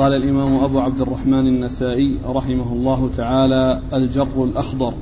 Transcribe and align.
قال 0.00 0.14
الإمام 0.14 0.64
أبو 0.64 0.80
عبد 0.80 1.00
الرحمن 1.00 1.46
النسائي 1.46 2.18
رحمه 2.26 2.72
الله 2.72 3.10
تعالى 3.16 3.82
الجر 3.94 4.44
الأخضر. 4.44 4.94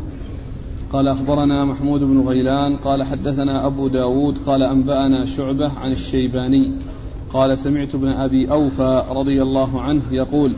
قال 0.93 1.09
أخبرنا 1.09 1.65
محمود 1.65 2.01
بن 2.01 2.21
غيلان 2.21 2.77
قال 2.77 3.03
حدثنا 3.03 3.67
أبو 3.67 3.89
داود 3.89 4.39
قال 4.47 4.63
أنبأنا 4.63 5.25
شعبة 5.25 5.73
عن 5.73 5.93
الشيباني 5.93 6.73
قال 7.33 7.59
سمعت 7.59 7.95
ابن 7.95 8.09
أبي 8.09 8.51
أوفى 8.51 9.05
رضي 9.11 9.43
الله 9.43 9.81
عنه 9.81 10.03
يقول 10.11 10.53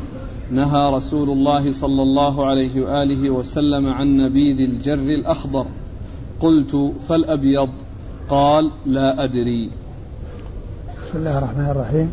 نهى 0.51 0.93
رسول 0.95 1.31
الله 1.31 1.72
صلى 1.72 2.03
الله 2.03 2.47
عليه 2.47 2.81
وآله 2.81 3.31
وسلم 3.31 3.87
عن 3.87 4.17
نبيذ 4.17 4.61
الجر 4.61 4.95
الأخضر. 4.95 5.67
قلت 6.41 6.93
فالأبيض؟ 7.09 7.69
قال 8.29 8.71
لا 8.87 9.25
أدري. 9.25 9.71
بسم 11.07 11.19
الله 11.19 11.38
الرحمن 11.38 11.71
الرحيم. 11.71 12.11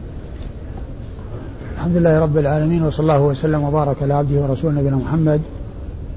الحمد 1.78 1.98
لله 1.98 2.20
رب 2.20 2.38
العالمين 2.38 2.84
وصلى 2.84 3.04
الله 3.04 3.21
وسلم 3.21 3.64
وبارك 3.64 4.04
على 4.04 4.14
عبده 4.14 4.41
ورسوله 4.41 4.80
نبينا 4.80 4.95
محمد 4.95 5.41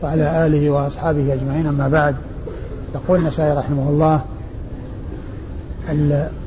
وعلى 0.03 0.47
آله 0.47 0.71
وأصحابه 0.71 1.35
أجمعين. 1.35 1.67
أما 1.67 1.89
بعد 1.89 2.17
يقول 2.95 3.19
النسائي 3.19 3.53
رحمه 3.53 3.89
الله 3.89 4.23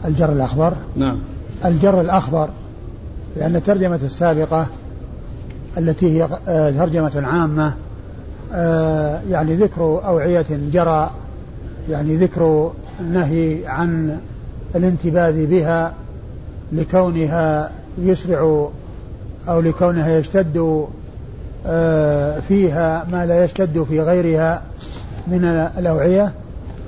الجر 0.05 0.31
الأخضر. 0.31 0.73
نعم. 0.95 1.17
الجر 1.65 2.01
الأخضر 2.01 2.49
لأن 3.37 3.55
الترجمة 3.55 3.99
السابقة 4.03 4.67
التي 5.77 6.17
هي 6.17 6.27
آه، 6.47 6.71
ترجمة 6.71 7.27
عامة 7.27 7.73
آه، 8.53 9.21
يعني 9.29 9.55
ذكر 9.55 9.81
أوعية 10.05 10.45
جرى 10.49 11.09
يعني 11.89 12.15
ذكر 12.15 12.71
النهي 12.99 13.67
عن 13.67 14.17
الانتباذ 14.75 15.47
بها 15.47 15.93
لكونها 16.71 17.71
يسرع 17.97 18.69
أو 19.49 19.61
لكونها 19.61 20.17
يشتد 20.17 20.85
آه، 21.65 22.39
فيها 22.39 23.07
ما 23.11 23.25
لا 23.25 23.43
يشتد 23.43 23.83
في 23.83 24.01
غيرها 24.01 24.61
من 25.27 25.45
الأوعية. 25.77 26.31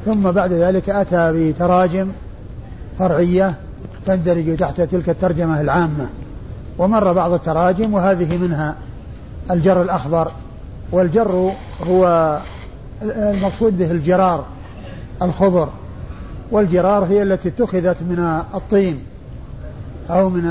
ثم 0.06 0.32
بعد 0.32 0.52
ذلك 0.52 0.90
أتى 0.90 1.32
بتراجم 1.34 2.08
فرعية 3.00 3.54
تندرج 4.06 4.56
تحت 4.56 4.82
تلك 4.82 5.10
الترجمة 5.10 5.62
العامة. 5.62 6.10
ومر 6.78 7.14
بعض 7.14 7.34
التراجم 7.34 7.94
وهذه 7.94 8.38
منها 8.38 8.76
الجر 9.52 9.82
الأخضر. 9.82 10.32
والجر 10.92 11.52
هو 11.88 12.40
المقصود 13.02 13.78
به 13.78 13.92
الجرار 13.92 14.46
الخضر. 15.22 15.70
والجرار 16.52 17.04
هي 17.06 17.24
التي 17.24 17.50
اتخذت 17.50 18.02
من 18.02 18.42
الطين. 18.54 19.00
أو 20.10 20.30
من 20.30 20.46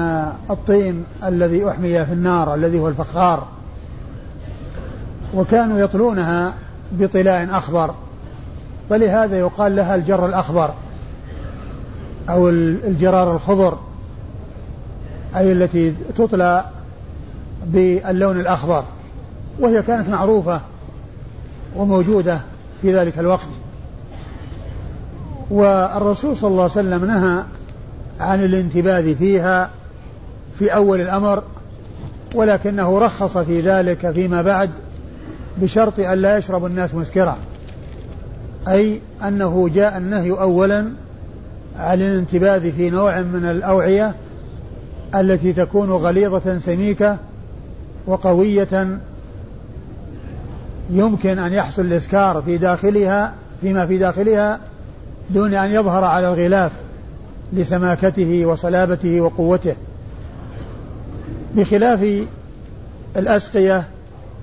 الطين 0.50 1.04
الذي 1.24 1.68
أحمي 1.68 2.04
في 2.04 2.12
النار 2.12 2.54
الذي 2.54 2.80
هو 2.80 2.88
الفخار. 2.88 3.46
وكانوا 5.34 5.78
يطلونها 5.78 6.54
بطلاء 6.92 7.48
أخضر. 7.58 7.94
فلهذا 8.90 9.38
يقال 9.38 9.76
لها 9.76 9.94
الجر 9.94 10.26
الأخضر 10.26 10.74
أو 12.30 12.48
الجرار 12.48 13.32
الخضر 13.32 13.78
أي 15.36 15.52
التي 15.52 15.94
تطلى 16.16 16.64
باللون 17.66 18.40
الأخضر. 18.40 18.84
وهي 19.60 19.82
كانت 19.82 20.08
معروفة 20.08 20.60
وموجودة 21.76 22.40
في 22.82 22.96
ذلك 22.96 23.18
الوقت. 23.18 23.48
والرسول 25.50 26.36
صلى 26.36 26.50
الله 26.50 26.62
عليه 26.62 26.72
وسلم 26.72 27.04
نهى 27.04 27.42
عن 28.20 28.44
الانتباذ 28.44 29.16
فيها 29.16 29.70
في 30.58 30.74
أول 30.74 31.00
الأمر 31.00 31.42
ولكنه 32.34 32.98
رخص 32.98 33.38
في 33.38 33.60
ذلك 33.60 34.10
فيما 34.10 34.42
بعد 34.42 34.70
بشرط 35.58 36.00
أن 36.00 36.18
لا 36.18 36.36
يشرب 36.36 36.66
الناس 36.66 36.94
مسكرا 36.94 37.38
أي 38.68 39.00
أنه 39.26 39.68
جاء 39.68 39.96
النهي 39.96 40.30
أولا 40.30 40.92
عن 41.76 42.00
الانتباذ 42.00 42.72
في 42.72 42.90
نوع 42.90 43.20
من 43.20 43.50
الأوعية 43.50 44.14
التي 45.14 45.52
تكون 45.52 45.90
غليظة 45.90 46.58
سميكة 46.58 47.18
وقوية 48.06 48.98
يمكن 50.90 51.38
أن 51.38 51.52
يحصل 51.52 51.82
الإسكار 51.82 52.42
في 52.42 52.58
داخلها 52.58 53.34
فيما 53.60 53.86
في 53.86 53.98
داخلها 53.98 54.60
دون 55.30 55.54
أن 55.54 55.70
يظهر 55.70 56.04
على 56.04 56.28
الغلاف. 56.28 56.72
لسماكته 57.52 58.46
وصلابته 58.46 59.20
وقوته. 59.20 59.76
بخلاف 61.54 62.24
الأسقية 63.16 63.84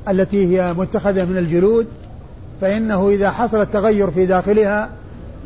التي 0.09 0.47
هي 0.47 0.73
متخذة 0.73 1.25
من 1.25 1.37
الجلود 1.37 1.87
فإنه 2.61 3.09
إذا 3.09 3.31
حصل 3.31 3.61
التغير 3.61 4.11
في 4.11 4.25
داخلها 4.25 4.89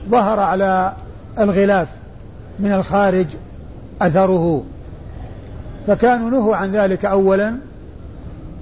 ظهر 0.09 0.39
على 0.39 0.93
الغلاف 1.39 1.87
من 2.59 2.71
الخارج 2.71 3.25
أثره. 4.01 4.63
فكانوا 5.87 6.29
نهوا 6.29 6.55
عن 6.55 6.71
ذلك 6.71 7.05
أولا 7.05 7.55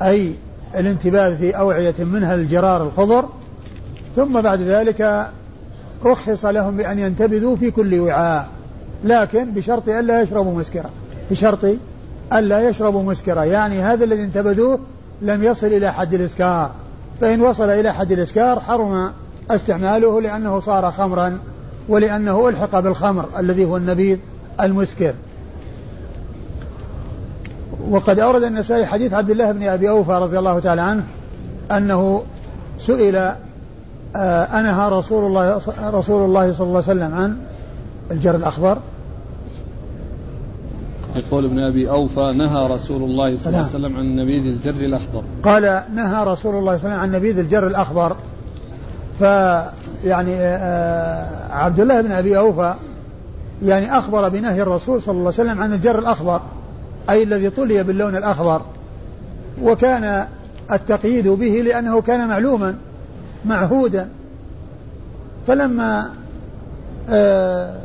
أي 0.02 0.34
الانتباه 0.75 1.36
في 1.36 1.58
أوعية 1.58 1.96
منها 2.00 2.36
الجرار 2.36 2.84
الخضر 2.84 3.25
ثم 4.16 4.42
بعد 4.42 4.62
ذلك 4.62 5.30
رخص 6.06 6.46
لهم 6.46 6.78
بأن 6.78 7.00
ينتبذوا 7.00 7.56
في 7.56 7.72
كل 7.72 8.00
وعاء. 8.00 8.48
لكن 9.03 9.52
بشرط 9.52 9.90
ألا 9.90 10.22
يشربوا 10.22 10.53
مسكرا. 10.53 10.90
بشرط 11.31 11.66
ألا 12.34 12.69
يشربوا 12.69 13.03
مسكرا. 13.03 13.44
يعني 13.44 13.81
هذا 13.81 14.03
الذي 14.03 14.24
انتبذوه 14.24 14.80
لم 15.22 15.44
يصل 15.44 15.68
إلى 15.68 15.94
حد 15.94 16.14
الإسكار. 16.14 16.72
فإن 17.22 17.42
وصل 17.42 17.69
إلى 17.69 17.94
حد 17.94 18.12
الإسكار 18.12 18.59
حرم 18.59 19.12
استعماله 19.52 20.22
لأنه 20.22 20.59
صار 20.59 20.92
خمرا 20.92 21.40
ولأنه 21.90 22.50
ألحق 22.50 22.80
بالخمر 22.80 23.25
الذي 23.40 23.66
هو 23.66 23.78
النبيذ 23.78 24.18
المسكر. 24.62 25.13
وقد 27.90 28.19
أورد 28.19 28.44
النسائي 28.44 28.86
حديث 28.86 29.13
عبد 29.13 29.30
الله 29.30 29.52
بن 29.52 29.63
أبي 29.63 29.90
أوفى 29.90 30.12
رضي 30.12 30.40
الله 30.40 30.59
تعالى 30.59 30.81
عنه 30.81 31.03
أنه 31.72 32.24
سئل 32.80 33.16
آه، 34.16 34.44
أنهى 34.59 34.90
رسول 34.90 35.25
الله 35.25 35.62
رسول 35.84 36.25
الله 36.25 36.53
صلى 36.53 36.68
الله 36.68 36.84
عليه 36.88 36.92
وسلم 36.92 37.16
عن 37.16 37.38
الجر 38.12 38.36
الأخضر. 38.36 38.78
يقول 41.16 41.46
ابن 41.46 41.59
أبي 41.59 41.90
أوفى 41.90 42.34
نهى 42.35 42.68
رسول 42.68 43.03
الله 43.03 43.38
صلى 43.38 43.47
الله 43.47 43.57
عليه 43.57 43.69
وسلم 43.69 43.97
عن 43.97 44.16
نبيذ 44.16 44.46
الجر 44.46 44.85
الأخضر. 44.85 45.24
قال 45.44 45.84
نهى 45.96 46.24
رسول 46.24 46.25
الله 46.25 46.31
صلى 46.34 46.56
الله 46.56 46.62
عليه 46.66 46.78
وسلم 46.78 46.94
عن 46.94 47.12
نبيذ 47.12 47.40
الجر 47.40 47.68
الأخضر. 47.68 48.16
فيعني 49.19 50.35
آه، 50.35 51.53
عبد 51.53 51.79
الله 51.79 52.01
بن 52.01 52.12
أبي 52.12 52.38
أوفى 52.38 52.75
يعني 53.63 53.97
أخبر 53.97 54.29
بنهي 54.29 54.62
الرسول 54.62 55.01
صلى 55.01 55.12
الله 55.12 55.34
عليه 55.40 55.50
وسلم 55.50 55.62
عن 55.62 55.74
الجر 55.74 56.00
الأخضر 56.00 56.41
أي 57.09 57.24
الذي 57.24 57.50
طلي 57.50 57.84
باللون 57.84 58.16
الأخضر. 58.16 58.62
وكان 59.62 60.28
التقييد 60.72 61.28
به 61.28 61.62
لأنه 61.66 62.01
كان 62.01 62.28
معلوما 62.28 62.75
معهودا. 63.45 64.09
فلما 65.47 66.09
آه، 67.09 67.75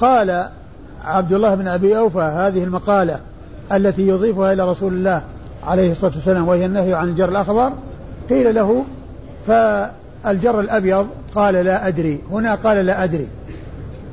قال 0.00 0.48
عبد 1.08 1.32
الله 1.32 1.54
بن 1.54 1.68
أبي 1.68 1.98
أوفى 1.98 2.18
هذه 2.18 2.64
المقالة 2.64 3.20
التي 3.72 4.08
يضيفها 4.08 4.52
إلى 4.52 4.70
رسول 4.70 4.92
الله 4.92 5.22
عليه 5.66 5.92
الصلاة 5.92 6.12
والسلام 6.14 6.48
وهي 6.48 6.66
النهي 6.66 6.94
عن 6.94 7.08
الجر 7.08 7.28
الأخضر. 7.28 7.72
قيل 8.30 8.54
له 8.54 8.84
فالجر 9.46 10.60
الأبيض 10.60 11.06
قال 11.34 11.54
لا 11.54 11.88
أدري 11.88 12.20
هنا 12.30 12.54
قال 12.54 12.86
لا 12.86 13.04
أدري. 13.04 13.28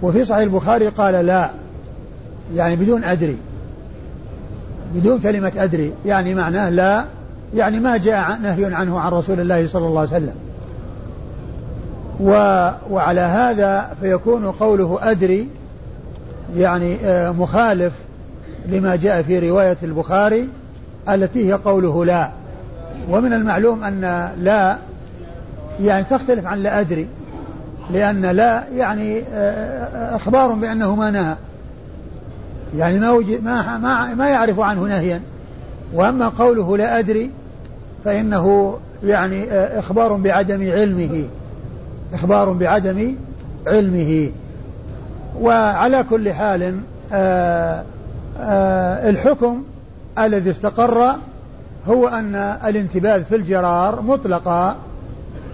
وفي 0.01 0.25
صحيح 0.25 0.41
البخاري 0.41 0.87
قال 0.87 1.25
لا 1.25 1.49
يعني 2.53 2.75
بدون 2.75 3.03
أدري. 3.03 3.37
بدون 4.95 5.19
كلمة 5.19 5.51
أدري 5.57 5.93
يعني 6.05 6.35
معناه 6.35 6.69
لا 6.69 7.05
يعني 7.53 7.79
ما 7.79 7.97
جاء 7.97 8.37
نهي 8.37 8.65
عنه 8.65 8.99
عن 8.99 9.11
رسول 9.11 9.39
الله 9.39 9.67
صلى 9.67 9.87
الله 9.87 9.99
عليه 9.99 10.09
وسلم. 10.09 10.35
و 12.19 12.29
وعلى 12.89 13.21
هذا 13.21 13.95
فيكون 14.01 14.51
قوله 14.51 14.97
أدري 15.01 15.49
يعني 16.53 16.97
آه، 17.05 17.31
مخالف 17.31 17.93
لما 18.67 18.95
جاء 18.95 19.21
في 19.21 19.49
رواية 19.49 19.77
البخاري 19.83 20.49
التي 21.09 21.47
هي 21.47 21.53
قوله 21.53 22.05
لا. 22.05 22.31
ومن 23.09 23.33
المعلوم 23.33 23.83
أن 23.83 24.31
لا 24.39 24.77
يعني 25.81 26.03
تختلف 26.03 26.45
عن 26.45 26.57
لا 26.57 26.79
أدري. 26.79 27.07
لأن 27.91 28.25
لا 28.25 28.63
يعني 28.75 29.23
آه، 29.33 30.15
إخبار 30.15 30.53
بأنه 30.53 30.95
ما 30.95 31.11
نهى. 31.11 31.35
يعني 32.75 32.99
ما 32.99 33.19
ما 33.43 33.77
ما 33.77 34.15
ما 34.15 34.29
يعرف 34.29 34.59
عنه 34.59 34.81
نهيا. 34.81 35.21
وأما 35.93 36.29
قوله 36.29 36.77
لا 36.77 36.99
أدري 36.99 37.31
فإنه 38.05 38.77
يعني 39.03 39.51
آه، 39.51 39.79
إخبار 39.79 40.17
بعدم 40.17 40.71
علمه. 40.71 41.23
إخبار 42.13 42.53
بعدم 42.53 43.15
علمه. 43.67 44.31
وعلى 45.41 46.03
كل 46.03 46.33
حال 46.33 46.79
آه، 47.13 47.83
آه، 48.39 49.09
الحكم 49.09 49.63
الذي 50.19 50.49
استقر 50.51 51.15
هو 51.87 52.07
أن 52.07 52.35
الانتباذ 52.65 53.23
في 53.23 53.35
الجرار 53.35 54.01
مطلقا 54.01 54.75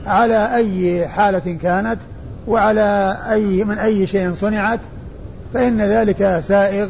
على 0.06 0.56
أي 0.56 1.07
حالة 1.07 1.57
كانت 1.62 1.98
وعلى 2.48 3.18
أي 3.31 3.63
من 3.63 3.78
أي 3.78 4.07
شيء 4.07 4.33
صنعت 4.33 4.80
فإن 5.54 5.81
ذلك 5.81 6.39
سائغ 6.39 6.89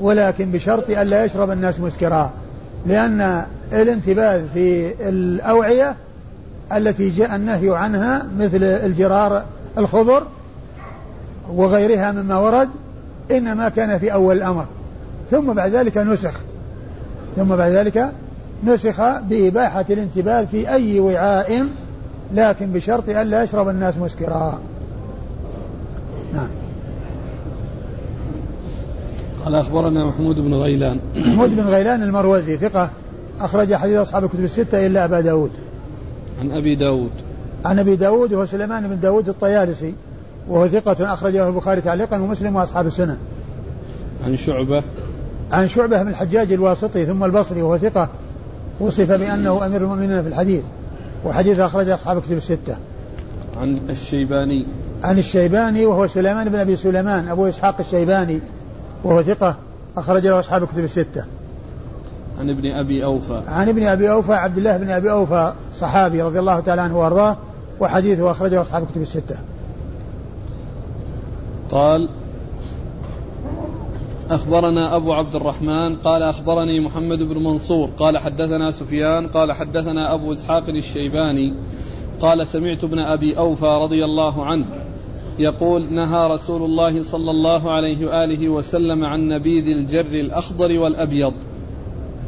ولكن 0.00 0.50
بشرط 0.50 0.90
ألا 0.90 1.24
يشرب 1.24 1.50
الناس 1.50 1.80
مسكرا 1.80 2.30
لأن 2.86 3.44
الانتباذ 3.72 4.48
في 4.54 4.94
الأوعية 5.08 5.96
التي 6.72 7.10
جاء 7.10 7.36
النهي 7.36 7.76
عنها 7.76 8.26
مثل 8.38 8.62
الجرار 8.62 9.44
الخضر 9.78 10.26
وغيرها 11.54 12.12
مما 12.12 12.38
ورد 12.38 12.68
إنما 13.30 13.68
كان 13.68 13.98
في 13.98 14.12
أول 14.12 14.36
الأمر. 14.36 14.66
ثم 15.30 15.52
بعد 15.52 15.70
ذلك 15.74 15.98
نسخ. 15.98 16.40
ثم 17.36 17.56
بعد 17.56 17.72
ذلك 17.72 18.12
نسخ 18.64 19.00
بإباحة 19.20 19.84
الانتباه 19.90 20.44
في 20.44 20.68
أي 20.68 21.00
وعاء 21.00 21.66
لكن 22.34 22.72
بشرط 22.72 23.08
ألا 23.08 23.42
يشرب 23.42 23.68
الناس 23.68 23.98
مسكرا. 23.98 24.60
نعم. 26.34 26.48
قال 29.44 29.54
أخبرنا 29.54 30.06
محمود 30.06 30.40
بن 30.40 30.54
غيلان. 30.54 31.00
محمود 31.16 31.56
بن 31.56 31.62
غيلان 31.62 32.02
المروزي 32.02 32.56
ثقة. 32.56 32.90
أخرج 33.40 33.74
حديث 33.74 33.96
أصحاب 33.96 34.24
الكتب 34.24 34.44
الستة 34.44 34.86
إلا 34.86 35.04
أبا 35.04 35.20
داود. 35.20 35.50
عن 36.40 36.50
أبي 36.50 36.76
داود. 36.76 37.10
عن 37.64 37.78
أبي 37.78 37.96
داود 37.96 38.32
وهو 38.32 38.46
سليمان 38.46 38.88
بن 38.88 39.00
داود 39.00 39.28
الطيالسي. 39.28 39.94
وهو 40.48 40.68
ثقة 40.68 41.12
أخرجه 41.12 41.48
البخاري 41.48 41.80
تعليقا 41.80 42.16
ومسلم 42.16 42.56
وأصحاب 42.56 42.86
السنة. 42.86 43.18
عن 44.24 44.36
شعبة. 44.36 44.82
عن 45.52 45.68
شعبة 45.68 46.02
بن 46.02 46.08
الحجاج 46.08 46.52
الواسطي 46.52 47.06
ثم 47.06 47.24
البصري 47.24 47.62
وهو 47.62 47.78
ثقة 47.78 48.08
وصف 48.80 49.08
بأنه 49.08 49.66
أمير 49.66 49.82
المؤمنين 49.82 50.22
في 50.22 50.28
الحديث 50.28 50.64
وحديث 51.24 51.58
أخرج 51.58 51.88
أصحاب 51.88 52.16
الكتب 52.16 52.36
الستة. 52.36 52.76
عن 53.60 53.78
الشيباني. 53.90 54.66
عن 55.02 55.18
الشيباني 55.18 55.86
وهو 55.86 56.06
سليمان 56.06 56.48
بن 56.48 56.58
أبي 56.58 56.76
سليمان 56.76 57.28
أبو 57.28 57.48
إسحاق 57.48 57.76
الشيباني 57.80 58.40
وهو 59.04 59.22
ثقة 59.22 59.56
أخرج 59.96 60.26
له 60.26 60.40
أصحاب 60.40 60.62
الكتب 60.62 60.84
الستة. 60.84 61.24
عن 62.40 62.50
ابن 62.50 62.66
أبي 62.66 63.04
أوفى. 63.04 63.42
عن 63.46 63.68
ابن 63.68 63.86
أبي 63.86 64.10
أوفى 64.10 64.32
عبد 64.32 64.58
الله 64.58 64.76
بن 64.76 64.90
أبي 64.90 65.10
أوفى 65.10 65.52
صحابي 65.74 66.22
رضي 66.22 66.38
الله 66.38 66.60
تعالى 66.60 66.82
عنه 66.82 66.98
وأرضاه 66.98 67.36
وحديثه 67.80 68.30
أخرجه 68.30 68.62
أصحاب 68.62 68.82
الكتب 68.82 69.02
الستة. 69.02 69.36
قال 71.70 72.08
أخبرنا 74.30 74.96
أبو 74.96 75.12
عبد 75.12 75.34
الرحمن 75.34 75.96
قال 75.96 76.22
أخبرني 76.22 76.80
محمد 76.80 77.18
بن 77.18 77.44
منصور 77.44 77.90
قال 77.98 78.18
حدثنا 78.18 78.70
سفيان 78.70 79.26
قال 79.26 79.52
حدثنا 79.52 80.14
أبو 80.14 80.32
إسحاق 80.32 80.68
الشيباني 80.68 81.54
قال 82.20 82.46
سمعت 82.46 82.84
ابن 82.84 82.98
أبي 82.98 83.38
أوفى 83.38 83.78
رضي 83.82 84.04
الله 84.04 84.44
عنه 84.44 84.64
يقول 85.38 85.94
نهى 85.94 86.28
رسول 86.28 86.62
الله 86.62 87.02
صلى 87.02 87.30
الله 87.30 87.70
عليه 87.70 88.06
وآله 88.06 88.48
وسلم 88.48 89.04
عن 89.04 89.28
نبيذ 89.28 89.66
الجر 89.66 90.20
الأخضر 90.20 90.78
والأبيض. 90.78 91.32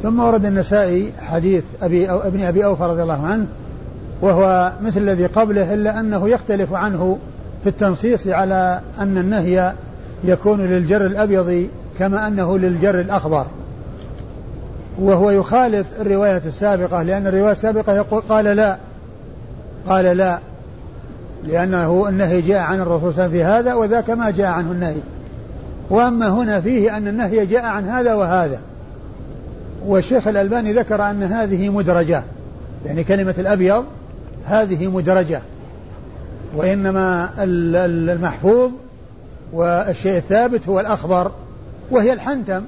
ثم 0.01 0.19
ورد 0.19 0.45
النسائي 0.45 1.13
حديث 1.17 1.63
أبي 1.81 2.11
أو 2.11 2.19
ابن 2.19 2.41
أبي 2.41 2.65
أوفى 2.65 2.83
رضي 2.83 3.03
الله 3.03 3.21
عنه 3.21 3.47
وهو 4.21 4.73
مثل 4.81 5.01
الذي 5.01 5.25
قبله 5.25 5.73
إلا 5.73 5.99
أنه 5.99 6.29
يختلف 6.29 6.73
عنه 6.73 7.17
في 7.63 7.69
التنصيص 7.69 8.27
على 8.27 8.81
أن 8.99 9.17
النهي 9.17 9.73
يكون 10.23 10.61
للجر 10.61 11.05
الأبيض 11.05 11.69
كما 11.99 12.27
أنه 12.27 12.57
للجر 12.57 12.99
الأخضر. 12.99 13.45
وهو 14.99 15.31
يخالف 15.31 15.87
الرواية 16.01 16.41
السابقة 16.45 17.01
لأن 17.01 17.27
الرواية 17.27 17.51
السابقة 17.51 17.93
يقول 17.95 18.21
قال 18.21 18.45
لا 18.45 18.77
قال 19.87 20.05
لا 20.17 20.39
لأنه 21.43 22.09
النهي 22.09 22.41
جاء 22.41 22.59
عن 22.59 22.81
الرسول 22.81 23.13
صلى 23.13 23.25
الله 23.25 23.37
عليه 23.37 23.39
وسلم 23.39 23.61
في 23.61 23.69
هذا 23.69 23.73
وذاك 23.73 24.09
ما 24.09 24.29
جاء 24.29 24.47
عنه 24.47 24.71
النهي. 24.71 25.01
وأما 25.89 26.27
هنا 26.29 26.61
فيه 26.61 26.97
أن 26.97 27.07
النهي 27.07 27.45
جاء 27.45 27.65
عن 27.65 27.89
هذا 27.89 28.13
وهذا. 28.13 28.59
والشيخ 29.85 30.27
الألباني 30.27 30.73
ذكر 30.73 31.03
أن 31.03 31.23
هذه 31.23 31.69
مدرجة 31.69 32.23
يعني 32.85 33.03
كلمة 33.03 33.35
الأبيض 33.37 33.85
هذه 34.45 34.87
مدرجة. 34.87 35.41
وإنما 36.55 37.29
المحفوظ 37.37 38.71
والشيء 39.53 40.17
الثابت 40.17 40.67
هو 40.67 40.79
الأخضر 40.79 41.31
وهي 41.91 42.13
الحنتم 42.13 42.63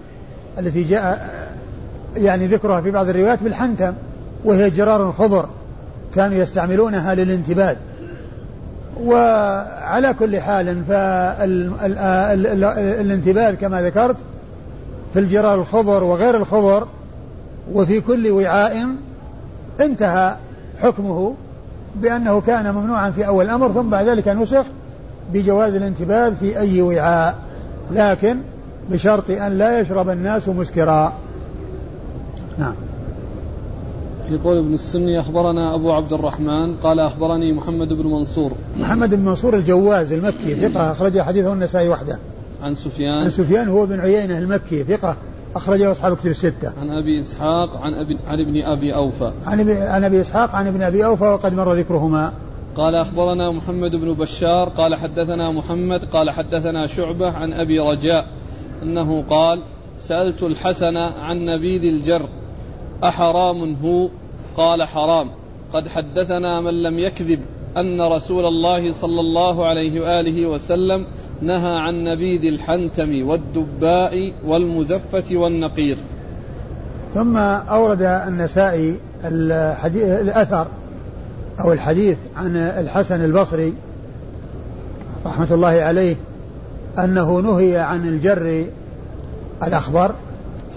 التي 0.60 0.84
جاء 0.84 1.30
يعني 2.18 2.48
ذكرها 2.48 2.82
في 2.82 2.92
بعض 2.92 3.10
الروايات 3.10 3.44
بالحنتم 3.44 3.94
وهي 4.46 4.70
جرار 4.70 5.12
خضر 5.12 5.50
كانوا 6.16 6.38
يستعملونها 6.38 7.16
للانتباد 7.16 7.78
وعلى 9.04 10.14
كل 10.14 10.40
حال 10.40 10.84
فالانتباد 10.84 13.56
كما 13.56 13.82
ذكرت 13.82 14.18
في 15.14 15.20
الجرار 15.20 15.56
الخضر 15.56 16.04
وغير 16.04 16.36
الخضر 16.36 16.88
وفي 17.74 18.02
كل 18.02 18.32
وعاء 18.32 18.86
انتهى 19.82 20.36
حكمه. 20.82 21.34
بأنه 21.96 22.42
كان 22.42 22.76
ممنوعا 22.76 23.12
في 23.12 23.28
أول 23.28 23.46
الأمر 23.46 23.72
ثم 23.72 23.90
بعد 23.90 24.08
ذلك 24.08 24.28
نسخ 24.28 24.66
بجواز 25.34 25.76
الانتباه 25.76 26.30
في 26.30 26.60
أي 26.60 26.82
وعاء 26.82 27.36
لكن 27.92 28.38
بشرط 28.90 29.30
أن 29.30 29.58
لا 29.58 29.80
يشرب 29.80 30.10
الناس 30.10 30.50
مسكرا. 30.50 31.14
نعم. 32.58 32.76
يقول 34.30 34.58
ابن 34.58 34.74
السني 34.74 35.20
أخبرنا 35.20 35.76
أبو 35.76 35.92
عبد 35.92 36.14
الرحمن 36.14 36.76
قال 36.76 37.00
أخبرني 37.00 37.54
محمد 37.54 37.88
بن 37.88 38.08
منصور. 38.08 38.52
محمد 38.78 39.10
بن 39.10 39.26
منصور 39.26 39.56
الجواز 39.56 40.14
المكي 40.14 40.56
ثقة 40.56 40.92
أخرج 40.92 41.22
حديثه 41.22 41.54
النسائي 41.54 41.90
وحده. 41.90 42.20
عن 42.64 42.76
سفيان. 42.76 43.24
عن 43.24 43.30
سفيان 43.30 43.68
هو 43.68 43.86
بن 43.86 44.00
عيينة 44.00 44.38
المكي 44.38 44.84
ثقة. 44.84 45.16
أخرجه 45.56 45.92
أصحاب 45.92 46.18
كتب 46.18 46.30
الستة. 46.30 46.74
عن 46.82 46.90
أبي 46.90 47.20
إسحاق 47.20 47.78
عن 47.78 47.94
أبي 47.94 48.18
عن 48.28 48.40
ابن 48.40 48.64
أبي 48.64 48.96
أوفى. 48.96 49.34
عن 49.46 49.60
أبي 49.60 49.74
عن 49.74 50.04
أبي 50.04 50.22
إسحاق 50.22 50.56
عن 50.56 50.68
ابن 50.68 50.82
أبي 50.82 51.06
أوفى 51.06 51.24
وقد 51.24 51.54
مر 51.54 51.74
ذكرهما. 51.74 52.34
قال 52.76 52.96
أخبرنا 52.96 53.52
محمد 53.52 53.96
بن 53.96 54.14
بشار 54.14 54.70
قال 54.70 54.96
حدثنا 54.96 55.52
محمد 55.52 56.06
قال 56.06 56.30
حدثنا 56.30 56.88
شعبة 56.88 57.32
عن 57.32 57.54
أبي 57.54 57.80
رجاء 57.80 58.28
أنه 58.84 59.24
قال 59.30 59.62
سألت 59.98 60.44
الحسن 60.44 60.98
عن 60.98 61.46
نبيذ 61.46 61.84
الجر 61.84 62.30
أحرام 63.04 63.76
هو 63.76 64.10
قال 64.58 64.84
حرام 64.84 65.30
قد 65.74 65.88
حدثنا 65.88 66.62
من 66.62 66.84
لم 66.84 67.00
يكذب 67.00 67.40
أن 67.78 68.02
رسول 68.02 68.46
الله 68.46 68.92
صلى 68.92 69.20
الله 69.20 69.68
عليه 69.68 70.02
وآله 70.02 70.48
وسلم 70.48 71.06
نهى 71.42 71.78
عن 71.80 72.04
نبيذ 72.04 72.46
الحنتم 72.46 73.28
والدباء 73.28 74.34
والمزفة 74.46 75.38
والنقير. 75.38 75.98
ثم 77.14 77.38
أورد 77.38 78.02
النسائي 78.02 79.00
الأثر 79.96 80.68
أو 81.60 81.74
الحديث 81.74 82.18
عن 82.36 82.56
الحسن 82.56 83.26
البصري 83.26 83.74
رحمة 85.26 85.54
الله 85.54 85.68
عليه 85.68 86.16
أنه 87.00 87.40
نهي 87.40 87.78
عن 87.78 88.08
الجر 88.08 88.66
الأخضر. 89.68 90.12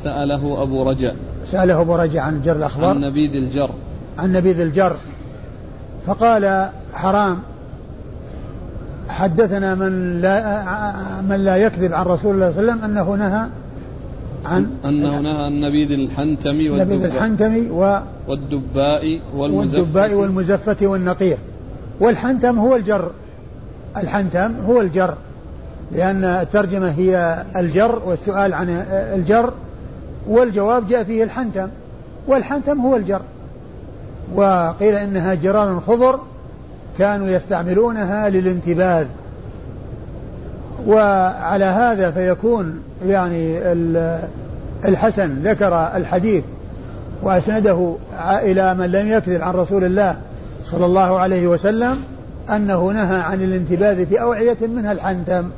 سأله 0.03 0.63
أبو 0.63 0.91
رجاء. 0.91 1.17
سأله 1.45 1.81
أبو 1.81 1.97
رجاء 1.97 2.23
عن 2.23 2.37
الجر 2.37 2.57
الأخضر. 2.57 2.87
عن 2.87 3.01
نبيذ 3.01 3.37
الجر. 3.37 3.71
عن 4.19 4.33
نبيذ 4.33 4.61
الجر. 4.61 4.97
فقال 6.07 6.71
حرام. 6.93 7.39
حدثنا 9.09 9.75
من 9.75 10.21
لا 10.21 10.65
من 11.21 11.37
لا 11.37 11.57
يكذب 11.57 11.93
عن 11.93 12.07
رسول 12.07 12.35
الله 12.35 12.51
صلى 12.51 12.61
الله 12.61 12.73
عليه 12.73 12.83
وسلم 12.83 12.85
أنه 12.85 13.15
نهى 13.15 13.47
عن 14.45 14.67
أنه 14.85 15.21
نهى 15.21 15.45
عن 15.45 15.61
نبيذ 15.61 15.91
الحنتم 15.91 16.51
والدباء. 16.51 16.85
نبيذ 16.87 17.05
الحنتم 17.05 17.71
و 17.71 18.01
والدباء 18.29 19.21
والمزفة. 19.35 19.79
والدباء 19.79 20.15
والمزفة 20.15 20.87
والنقير 20.87 21.39
والحنتم 22.01 22.59
هو 22.59 22.77
الجر. 22.77 23.11
الحنتم 23.97 24.55
هو 24.67 24.81
الجر. 24.81 25.15
لأن 25.93 26.25
الترجمة 26.25 26.91
هي 26.91 27.45
الجر 27.57 28.03
والسؤال 28.07 28.55
عن 28.55 28.69
الجر 28.91 29.53
والجواب 30.29 30.87
جاء 30.87 31.05
فيه 31.05 31.25
الحنتم. 31.25 31.69
والحنتم 32.27 32.81
هو 32.81 32.97
الجر. 32.97 33.21
وقيل 34.35 34.95
إنها 34.95 35.35
جرار 35.35 35.81
خضر. 35.81 36.21
كانوا 36.99 37.29
يستعملونها 37.29 38.29
للانتباذ 38.29 39.07
وعلى 40.87 41.65
هذا 41.65 42.11
فيكون 42.11 42.81
يعني 43.07 43.59
الحسن 44.85 45.43
ذكر 45.43 45.97
الحديث 45.97 46.45
وأسنده 47.23 47.97
إلى 48.23 48.75
من 48.75 48.87
لم 48.87 49.09
يكذب 49.09 49.43
عن 49.43 49.55
رسول 49.55 49.85
الله 49.85 50.17
صلى 50.65 50.87
الله 50.87 51.19
عليه 51.19 51.47
وسلم 51.47 51.97
أنه 52.51 52.93
نهى 52.93 53.21
عن 53.21 53.43
الانتباذ 53.43 54.07
في 54.07 54.21
أوعية 54.21 54.57
منها 54.61 54.93
الحنتم 54.93 55.51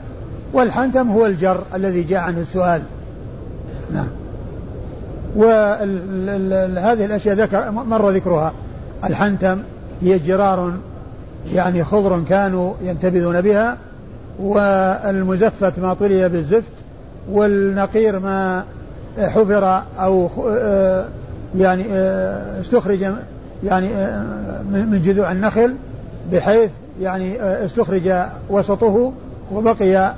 والحنتم 0.52 1.10
هو 1.10 1.26
الجر 1.26 1.62
الذي 1.74 2.02
جاء 2.02 2.20
عنه 2.20 2.38
السؤال. 2.38 2.82
نعم. 3.92 4.08
وهذه 5.36 7.04
الأشياء 7.04 7.34
ذكر 7.34 7.70
مر 7.70 8.10
ذكرها. 8.10 8.52
الحنتم 9.04 9.58
هي 10.00 10.18
جرار 10.18 10.72
يعني 11.52 11.84
خضر 11.84 12.22
كانوا 12.28 12.74
ينتبذون 12.82 13.40
بها 13.40 13.76
والمزفت 14.40 15.78
ما 15.78 15.94
طلي 15.94 16.28
بالزفت 16.28 16.72
والنقير 17.30 18.18
ما 18.18 18.64
حفر 19.18 19.82
أو 19.98 20.28
آه، 20.48 21.06
يعني 21.56 21.84
آه، 21.90 22.60
استخرج 22.60 23.06
يعني 23.64 23.94
آه، 23.94 24.62
من 24.62 25.02
جذوع 25.02 25.32
النخل 25.32 25.76
بحيث 26.32 26.70
يعني 27.00 27.42
استخرج 27.42 28.12
وسطه 28.50 29.12
وبقي 29.52 30.14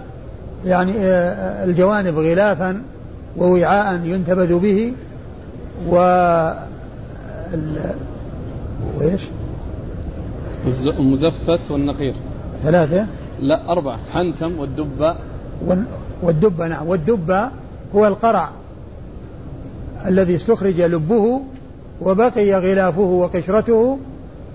يعني 0.65 0.93
الجوانب 1.65 2.19
غلافا 2.19 2.83
ووعاء 3.37 4.01
ينتبذ 4.05 4.59
به 4.59 4.93
و 5.89 5.97
وإيش؟ 8.97 9.23
المزفت 10.87 11.71
والنقير 11.71 12.15
ثلاثة؟ 12.63 13.07
لا 13.41 13.73
أربعة. 13.73 13.99
حنتم 14.13 14.59
والدبة 14.59 15.17
والدبة 16.23 16.69
نعم. 16.69 16.87
والدبة 16.87 17.51
هو 17.95 18.07
القرع 18.07 18.51
الذي 20.07 20.37
استخرج 20.37 20.81
لبه 20.81 21.41
وبقي 22.01 22.55
غلافه 22.55 23.01
وقشرته 23.01 23.99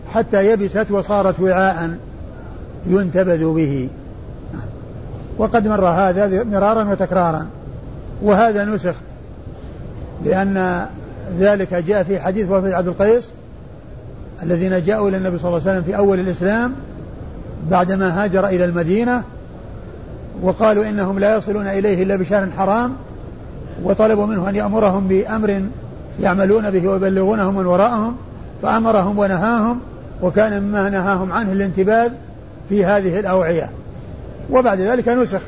حتى 0.10 0.52
يبست 0.52 0.92
وصارت 0.92 1.40
وعاء 1.40 1.98
ينتبذ 2.86 3.54
به. 3.54 3.90
وقد 5.38 5.68
مر 5.68 5.86
هذا 5.86 6.44
مرارا 6.44 6.92
وتكرارا. 6.92 7.48
وهذا 8.24 8.66
نسخ 8.66 8.96
لأن 10.26 10.88
ذلك 11.40 11.74
جاء 11.74 12.04
في 12.04 12.20
حديث 12.20 12.50
وفد 12.50 12.72
عبد 12.72 12.88
القيس 12.88 13.32
الذين 14.44 14.84
جاءوا 14.84 15.10
إلى 15.10 15.18
النبي 15.18 15.38
صلى 15.38 15.48
الله 15.48 15.62
عليه 15.62 15.72
وسلم 15.72 15.84
في 15.84 15.98
أول 15.98 16.20
الإسلام 16.20 16.74
بعدما 17.72 18.24
هاجر 18.24 18.48
إلى 18.48 18.66
المدينة 18.66 19.24
وقالوا 20.42 20.90
إنهم 20.90 21.20
لا 21.20 21.36
يصلون 21.36 21.68
إليه 21.68 22.04
إلا 22.04 22.16
بشهر 22.16 22.50
حرام 22.50 22.94
وطلبوا 23.84 24.26
منه 24.26 24.50
أن 24.50 24.56
يأمرهم 24.56 25.08
بأمر 25.08 25.64
يعملون 26.20 26.72
به 26.72 26.88
ويبلغونه 26.88 27.52
من 27.52 27.66
وراءهم 27.66 28.16
فأمرهم 28.62 29.20
ونهاهم 29.20 29.80
وكان 30.22 30.64
مما 30.64 30.90
نهاهم 30.90 31.32
عنه 31.32 31.52
الانتباه 31.52 32.12
في 32.70 32.86
هذه 32.86 33.20
الأوعية. 33.20 33.70
وبعد 34.52 34.80
ذلك 34.80 35.10
نسخ 35.10 35.42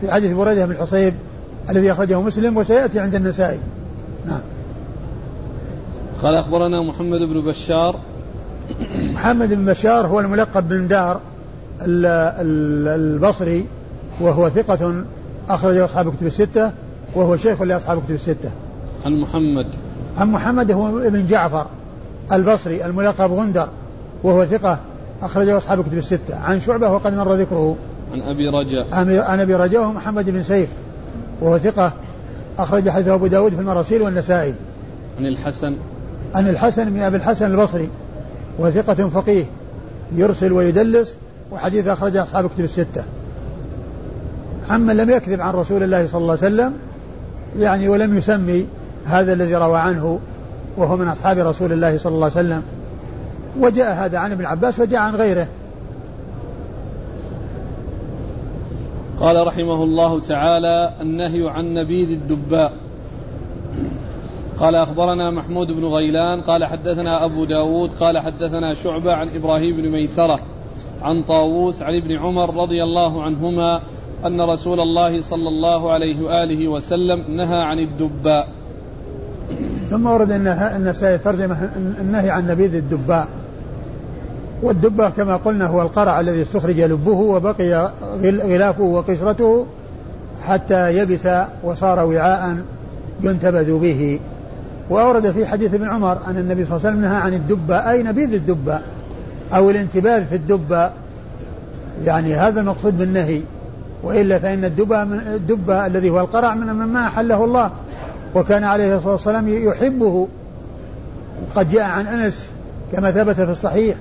في 0.00 0.12
حديث 0.12 0.32
بريدة 0.32 0.66
بن 0.66 0.72
الحصيب 0.72 1.14
الذي 1.70 1.92
أخرجه 1.92 2.20
مسلم 2.20 2.56
وسيأتي 2.56 3.00
عند 3.00 3.14
النسائي. 3.14 3.58
نعم. 4.26 4.40
قال 6.22 6.34
أخبرنا 6.34 6.82
محمد 6.82 7.18
بن 7.18 7.40
بشار 7.48 7.96
محمد 9.12 9.54
بن 9.54 9.64
بشار 9.64 10.06
هو 10.06 10.20
الملقب 10.20 10.68
بن 10.68 10.88
دار 10.88 11.20
البصري 11.82 13.66
وهو 14.20 14.48
ثقة 14.48 15.04
أخرج 15.48 15.76
أصحاب 15.76 16.14
كتب 16.14 16.26
الستة 16.26 16.72
وهو 17.14 17.36
شيخ 17.36 17.62
لأصحاب 17.62 18.02
كتب 18.02 18.14
الستة. 18.14 18.50
عن 19.04 19.20
محمد. 19.20 19.66
عن 20.18 20.32
محمد 20.32 20.72
هو 20.72 20.98
ابن 20.98 21.26
جعفر 21.26 21.66
البصري 22.32 22.84
الملقب 22.84 23.32
غندر 23.32 23.68
وهو 24.24 24.46
ثقة 24.46 24.78
أخرجه 25.22 25.56
أصحاب 25.56 25.82
كتب 25.82 25.98
الستة. 25.98 26.36
عن 26.36 26.60
شعبة 26.60 26.90
وقد 26.90 27.14
مر 27.14 27.34
ذكره. 27.34 27.76
عن 28.12 28.20
أبي 28.20 28.48
رجاء. 28.48 28.86
عن 29.22 29.40
أبي 29.40 29.54
رجاء 29.54 29.80
وهو 29.80 29.92
محمد 29.92 30.30
بن 30.30 30.42
سيف 30.42 30.70
وهو 31.40 31.58
ثقة 31.58 31.92
أخرج 32.58 32.88
حديثه 32.88 33.14
أبو 33.14 33.26
داود 33.26 33.54
في 33.54 33.60
المراسيل 33.60 34.02
والنسائي. 34.02 34.54
عن 35.18 35.26
الحسن. 35.26 35.74
عن 36.34 36.48
الحسن 36.48 36.90
بن 36.90 37.00
أبي 37.00 37.16
الحسن 37.16 37.50
البصري. 37.50 37.88
وثقة 38.58 39.08
فقيه 39.08 39.44
يرسل 40.12 40.52
ويدلس 40.52 41.16
وحديث 41.52 41.88
أخرج 41.88 42.16
أصحاب 42.16 42.48
كتب 42.48 42.64
الستة. 42.64 43.04
عمن 44.70 44.96
لم 44.96 45.10
يكذب 45.10 45.40
عن 45.40 45.54
رسول 45.54 45.82
الله 45.82 46.06
صلى 46.06 46.18
الله 46.18 46.36
عليه 46.42 46.46
وسلم 46.54 46.72
يعني 47.58 47.88
ولم 47.88 48.18
يسمي 48.18 48.66
هذا 49.06 49.32
الذي 49.32 49.54
روى 49.54 49.78
عنه 49.78 50.20
وهو 50.76 50.96
من 50.96 51.08
أصحاب 51.08 51.38
رسول 51.38 51.72
الله 51.72 51.98
صلى 51.98 52.14
الله 52.14 52.30
عليه 52.36 52.48
وسلم. 52.48 52.62
وجاء 53.60 53.94
هذا 53.94 54.18
عن 54.18 54.32
ابن 54.32 54.44
عباس 54.44 54.80
وجاء 54.80 55.00
عن 55.00 55.16
غيره. 55.16 55.46
قال 59.20 59.46
رحمه 59.46 59.82
الله 59.84 60.20
تعالى 60.20 60.94
النهي 61.00 61.50
عن 61.50 61.74
نبيذ 61.74 62.10
الدباء. 62.10 62.72
قال 64.60 64.74
أخبرنا 64.74 65.30
محمود 65.30 65.72
بن 65.72 65.84
غيلان 65.84 66.40
قال 66.40 66.64
حدثنا 66.64 67.24
أبو 67.24 67.44
داود 67.44 67.90
قال 67.90 68.18
حدثنا 68.18 68.74
شعبة 68.74 69.14
عن 69.14 69.28
إبراهيم 69.28 69.76
بن 69.76 69.90
ميسرة 69.90 70.38
عن 71.02 71.22
طاووس 71.22 71.82
عن 71.82 71.94
ابن 71.94 72.18
عمر 72.18 72.62
رضي 72.62 72.82
الله 72.82 73.22
عنهما 73.22 73.80
أن 74.26 74.40
رسول 74.40 74.80
الله 74.80 75.20
صلى 75.20 75.48
الله 75.48 75.92
عليه 75.92 76.24
وآله 76.24 76.68
وسلم 76.68 77.36
نهى 77.36 77.62
عن 77.62 77.78
الدباء. 77.78 78.48
ثم 79.90 80.06
ورد 80.06 80.30
النسائي 80.30 81.18
ترجمة 81.18 81.70
النهي 82.00 82.30
عن 82.30 82.46
نبيذ 82.46 82.74
الدباء. 82.74 83.28
والدباء 84.62 85.10
كما 85.10 85.36
قلنا 85.36 85.66
هو 85.66 85.82
القرع 85.82 86.20
الذي 86.20 86.42
استخرج 86.42 86.80
لبه 86.80 87.18
وبقي 87.18 87.92
غلافه 88.22 88.82
وقشرته 88.82 89.66
حتى 90.42 90.98
يبس 90.98 91.28
وصار 91.64 92.06
وعاء 92.06 92.58
ينتبذ 93.22 93.78
به. 93.78 94.20
وأورد 94.90 95.30
في 95.32 95.46
حديث 95.46 95.74
ابن 95.74 95.88
عمر 95.88 96.18
أن 96.26 96.38
النبي 96.38 96.64
صلى 96.64 96.76
الله 96.76 96.86
عليه 96.86 96.98
وسلم 96.98 97.00
نهى 97.00 97.16
عن 97.16 97.34
الدبة. 97.34 97.90
أي 97.90 98.02
نبيذ 98.02 98.34
الدبة؟ 98.34 98.80
أو 99.54 99.70
الانتباذ 99.70 100.26
في 100.26 100.34
الدبة. 100.34 100.90
يعني 102.04 102.34
هذا 102.34 102.60
المقصود 102.60 102.98
بالنهي. 102.98 103.40
وإلا 104.02 104.38
فإن 104.38 104.64
الدبة 104.64 105.04
من 105.04 105.18
الدبة 105.18 105.86
الذي 105.86 106.10
هو 106.10 106.20
القرع 106.20 106.54
من 106.54 106.66
مما 106.66 107.06
أحله 107.06 107.44
الله. 107.44 107.70
وكان 108.34 108.64
عليه 108.64 108.96
الصلاة 108.96 109.12
والسلام 109.12 109.48
يحبه. 109.48 110.28
وقد 111.46 111.70
جاء 111.70 111.82
عن 111.82 112.06
أنس 112.06 112.50
كما 112.92 113.10
ثبت 113.10 113.34
في 113.34 113.50
الصحيح 113.50 113.96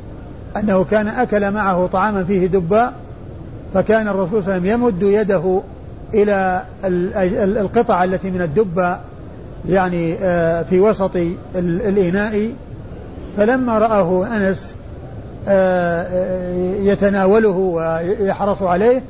أنه 0.58 0.84
كان 0.84 1.08
أكل 1.08 1.52
معه 1.52 1.88
طعاما 1.88 2.24
فيه 2.24 2.48
دباء 2.48 2.94
فكان 3.74 4.08
الرسول 4.08 4.44
صلى 4.44 4.58
الله 4.58 4.72
عليه 4.72 4.76
وسلم 4.76 4.84
يمد 4.84 5.04
يده 5.04 5.62
إلى 6.14 6.64
القطع 7.62 8.04
التي 8.04 8.32
من 8.32 8.42
الدبة. 8.42 9.00
يعني 9.70 10.14
آه، 10.14 10.64
في 10.64 10.80
وسط 10.80 11.12
الإناء 11.56 12.52
فلما 13.38 13.78
رآه 13.78 14.38
أنس 14.38 14.76
آه، 15.48 16.02
آه، 16.02 16.76
يتناوله 16.76 17.58
ويحرص 17.58 18.64
عليه 18.64 19.02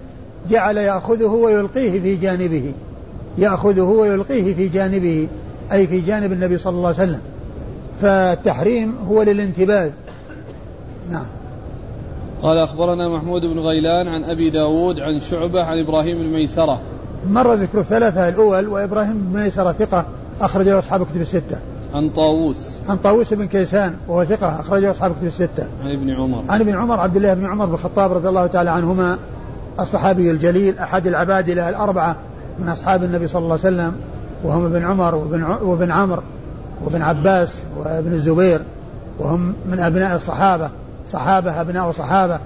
جعل 0.50 0.78
يأخذه 0.78 1.26
ويلقيه 1.26 2.00
في 2.02 2.16
جانبه. 2.16 2.74
يأخذه 3.38 3.82
ويلقيه 3.82 4.56
في 4.56 4.68
جانبه 4.68 5.28
أي 5.72 5.88
في 5.88 6.02
جانب 6.02 6.32
النبي 6.32 6.58
صلى 6.58 6.76
الله 6.76 6.88
عليه 6.88 6.98
وسلم. 6.98 7.22
فالتحريم 8.02 8.96
هو 9.10 9.24
للانتباه. 9.24 9.92
نعم. 11.12 11.26
قال 12.42 12.58
أخبرنا 12.58 13.10
محمود 13.10 13.42
بن 13.42 13.60
غيلان 13.60 14.08
عن 14.08 14.24
أبي 14.24 14.50
داود 14.50 15.00
عن 15.00 15.20
شعبة 15.20 15.64
عن 15.64 15.80
إبراهيم 15.80 16.18
بن 16.18 16.28
ميسرة 16.28 16.80
مر 17.30 17.54
ذكر 17.54 17.80
الثلاثة 17.80 18.30
الأول 18.30 18.68
وإبراهيم 18.68 19.14
بن 19.14 19.40
ميسرة 19.40 20.08
ثقة 20.38 20.46
أخرجه 20.46 20.80
أصحاب 20.80 21.06
كتب 21.06 21.22
الستة. 21.22 21.60
عن 21.94 22.10
طاووس. 22.10 22.80
عن 22.90 22.98
طاووس 22.98 23.34
بن 23.34 23.48
كيسان 23.48 23.94
وهو 24.08 24.26
ثقة 24.26 24.60
أخرجه 24.60 24.92
أصحاب 24.92 25.12
كتب 25.12 25.28
الستة. 25.28 25.68
عن 25.84 25.92
ابن 25.92 26.10
عمر. 26.10 26.44
عن 26.50 26.62
ابن 26.62 26.76
عمر 26.76 27.00
عبد 27.00 27.16
الله 27.16 27.34
بن 27.34 27.46
عمر 27.46 27.66
بن 27.66 27.74
الخطاب 27.74 28.14
رضي 28.14 28.30
الله 28.30 28.48
تعالى 28.48 28.70
عنهما 28.70 29.18
الصحابي 29.80 30.32
الجليل 30.32 30.80
أحد 30.80 31.08
العبادلة 31.08 31.70
الأربعة 31.70 32.16
من 32.60 32.70
أصحاب 32.70 33.04
النبي 33.04 33.28
صلى 33.28 33.40
الله 33.40 33.60
عليه 33.64 33.76
وسلم 33.76 33.96
وهم 34.44 34.66
ابن 34.66 34.86
عمر 34.86 35.16
وابن 35.16 35.44
وابن 35.44 35.92
عمرو 35.92 36.22
وابن 36.86 37.02
عباس 37.02 37.62
وابن 37.78 38.14
الزبير 38.14 38.62
وهم 39.20 39.54
من 39.72 39.80
أبناء 39.80 40.16
الصحابة 40.16 40.70
صحابة 41.08 41.62
أبناء 41.62 41.92
صحابة. 41.92 42.40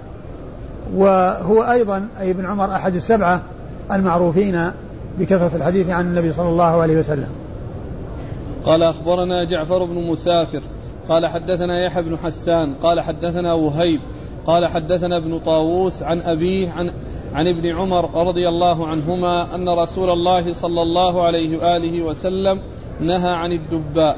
وهو 0.96 1.64
أيضا 1.64 2.08
أي 2.20 2.32
ابن 2.32 2.46
عمر 2.46 2.76
أحد 2.76 2.96
السبعة 2.96 3.42
المعروفين 3.92 4.72
بكثرة 5.20 5.52
الحديث 5.56 5.90
عن 5.90 6.08
النبي 6.08 6.34
صلى 6.34 6.50
الله 6.50 6.82
عليه 6.82 7.00
وسلم. 7.00 7.30
قال 8.66 8.84
أخبرنا 8.84 9.44
جعفر 9.44 9.86
بن 9.86 10.08
مسافر 10.12 10.62
قال 11.10 11.28
حدثنا 11.28 11.86
يحيى 11.86 12.04
بن 12.04 12.18
حسان 12.18 12.74
قال 12.74 13.02
حدثنا 13.02 13.54
وهيب 13.54 14.00
قال 14.46 14.68
حدثنا 14.68 15.18
ابن 15.18 15.40
طاووس 15.40 16.04
عن 16.04 16.22
أبيه 16.22 16.72
عن 16.72 16.92
عن 17.34 17.48
ابن 17.48 17.76
عمر 17.76 18.28
رضي 18.28 18.50
الله 18.50 18.88
عنهما 18.88 19.56
أن 19.56 19.70
رسول 19.70 20.10
الله 20.10 20.54
صلى 20.54 20.82
الله 20.82 21.26
عليه 21.26 21.58
وآله 21.58 22.04
وسلم 22.04 22.60
نهى 23.00 23.30
عن 23.30 23.52
الدباء. 23.52 24.18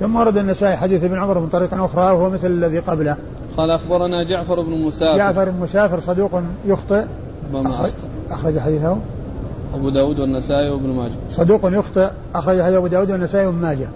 ثم 0.00 0.16
ورد 0.16 0.36
النسائي 0.36 0.76
حديث 0.76 1.04
ابن 1.04 1.18
عمر 1.18 1.38
من 1.38 1.48
طريق 1.48 1.74
أخرى 1.74 2.02
وهو 2.02 2.30
مثل 2.30 2.46
الذي 2.46 2.78
قبله. 2.78 3.16
قال 3.56 3.70
أخبرنا 3.70 4.22
جعفر 4.22 4.60
بن 4.60 4.86
مسافر. 4.86 5.16
جعفر 5.16 5.50
بن 5.50 5.60
مسافر 5.60 6.00
صدوق 6.00 6.42
يخطئ. 6.64 7.04
أخرج, 7.54 7.92
أخرج 8.30 8.58
حديثه. 8.58 8.98
أبو 9.74 9.90
داود 9.90 10.20
والنسائي 10.20 10.70
وابن 10.70 10.88
ماجه. 10.88 11.14
صدوق 11.30 11.60
يخطئ 11.64 12.10
أخرج 12.34 12.62
حديث 12.62 12.76
أبو 12.76 12.86
داود 12.86 13.10
والنسائي 13.10 13.46
وابن 13.46 13.58
ماجه. 13.58 13.88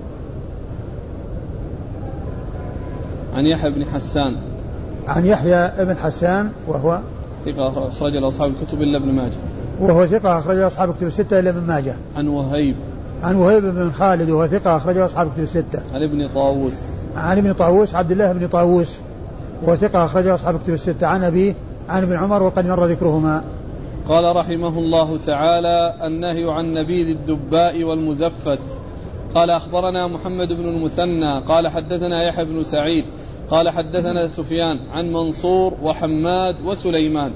عن 3.35 3.47
يحيى 3.47 3.71
بن 3.71 3.85
حسان. 3.85 4.37
عن 5.07 5.27
يحيى 5.27 5.85
بن 5.85 5.97
حسان 5.97 6.51
وهو 6.69 7.01
ثقة 7.47 7.89
أخرج 7.89 8.13
له 8.13 8.29
أصحاب 8.29 8.51
الكتب 8.51 8.83
إلا 8.83 8.99
ابن 8.99 9.13
ماجه. 9.13 9.33
وهو 9.81 10.07
ثقة 10.07 10.39
أخرج 10.39 10.57
له 10.57 10.67
أصحاب 10.67 10.91
الكتب 10.91 11.07
الستة 11.07 11.41
إلا 11.41 11.51
ابن 11.51 11.61
ماجه. 11.61 11.95
عن 12.17 12.29
وهيب. 12.29 12.77
عن 13.23 13.37
وهيب 13.37 13.63
بن 13.63 13.91
خالد 13.93 14.31
وهو 14.31 14.47
ثقة 14.47 14.77
أخرج 14.77 14.97
له 14.97 15.05
أصحاب 15.05 15.27
الكتب 15.27 15.43
الستة. 15.43 15.83
عن 15.95 16.03
ابن 16.03 16.29
طاووس. 16.35 16.83
عن 17.17 17.39
ابن 17.39 17.53
طاووس 17.53 17.95
عبد 17.95 18.11
الله 18.11 18.33
بن 18.33 18.49
طاووس 18.49 18.99
وهو 19.63 19.77
ثقة 19.77 20.05
أخرج 20.05 20.25
له 20.25 20.35
أصحاب 20.35 20.55
الكتب 20.55 20.73
الستة. 20.73 21.07
عن 21.07 21.25
أبيه 21.25 21.55
عن 21.89 22.03
ابن 22.03 22.17
عمر 22.17 22.43
وقد 22.43 22.67
مر 22.67 22.87
ذكرهما. 22.87 23.43
قال 24.09 24.37
رحمه 24.37 24.79
الله 24.79 25.19
تعالى 25.19 25.95
النهي 26.05 26.53
عن 26.53 26.73
نبيذ 26.73 27.09
الدباء 27.09 27.85
والمزفت. 27.85 28.59
قال 29.35 29.51
أخبرنا 29.51 30.07
محمد 30.07 30.49
بن 30.49 30.69
المثنى. 30.69 31.41
قال 31.41 31.69
حدثنا 31.69 32.23
يحيى 32.23 32.45
بن 32.45 32.63
سعيد. 32.63 33.05
قال 33.51 33.71
حدثنا 33.71 34.29
سفيان 34.29 34.79
عن 34.91 35.13
منصور 35.13 35.75
وحماد 35.83 36.57
وسليمان. 36.65 37.33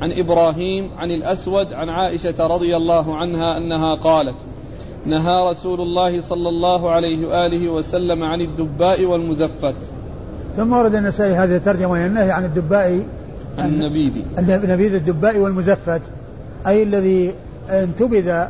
عن 0.00 0.12
إبراهيم 0.12 0.90
عن 0.96 1.10
الأسود 1.10 1.72
عن 1.72 1.88
عائشة 1.88 2.46
رضي 2.46 2.76
الله 2.76 3.16
عنها 3.16 3.56
أنها 3.56 3.94
قالت 3.94 4.36
نهى 5.06 5.48
رسول 5.50 5.80
الله 5.80 6.20
صلى 6.20 6.48
الله 6.48 6.90
عليه 6.90 7.26
وآله 7.26 7.68
وسلم 7.68 8.22
عن 8.22 8.40
الدباء 8.40 9.04
والمزفت. 9.04 9.76
ثم 10.56 10.72
ورد 10.72 10.94
النسائي 10.94 11.34
هذه 11.34 11.56
الترجمة 11.56 12.06
النهي 12.06 12.30
عن 12.30 12.44
الدباء 12.44 13.06
النبيذ 13.58 14.12
نبيذ 14.72 14.94
الدباء 14.94 15.38
والمزفت 15.38 16.02
أي 16.66 16.82
الذي 16.82 17.34
انتبذ 17.70 18.44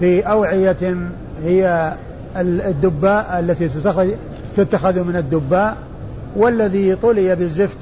في 0.00 0.20
أوعية 0.20 0.96
هي 1.42 1.94
الدباء 2.36 3.38
التي 3.38 3.70
تتخذ 4.56 5.04
من 5.04 5.16
الدباء 5.16 5.76
والذي 6.36 6.96
طلي 6.96 7.36
بالزفت. 7.36 7.78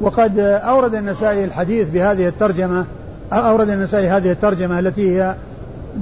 وقد 0.00 0.38
أورد 0.38 0.94
النسائي 0.94 1.44
الحديث 1.44 1.88
بهذه 1.88 2.28
الترجمة 2.28 2.86
أورد 3.32 3.70
النسائي 3.70 4.08
هذه 4.08 4.32
الترجمة 4.32 4.78
التي 4.78 5.16
هي 5.16 5.34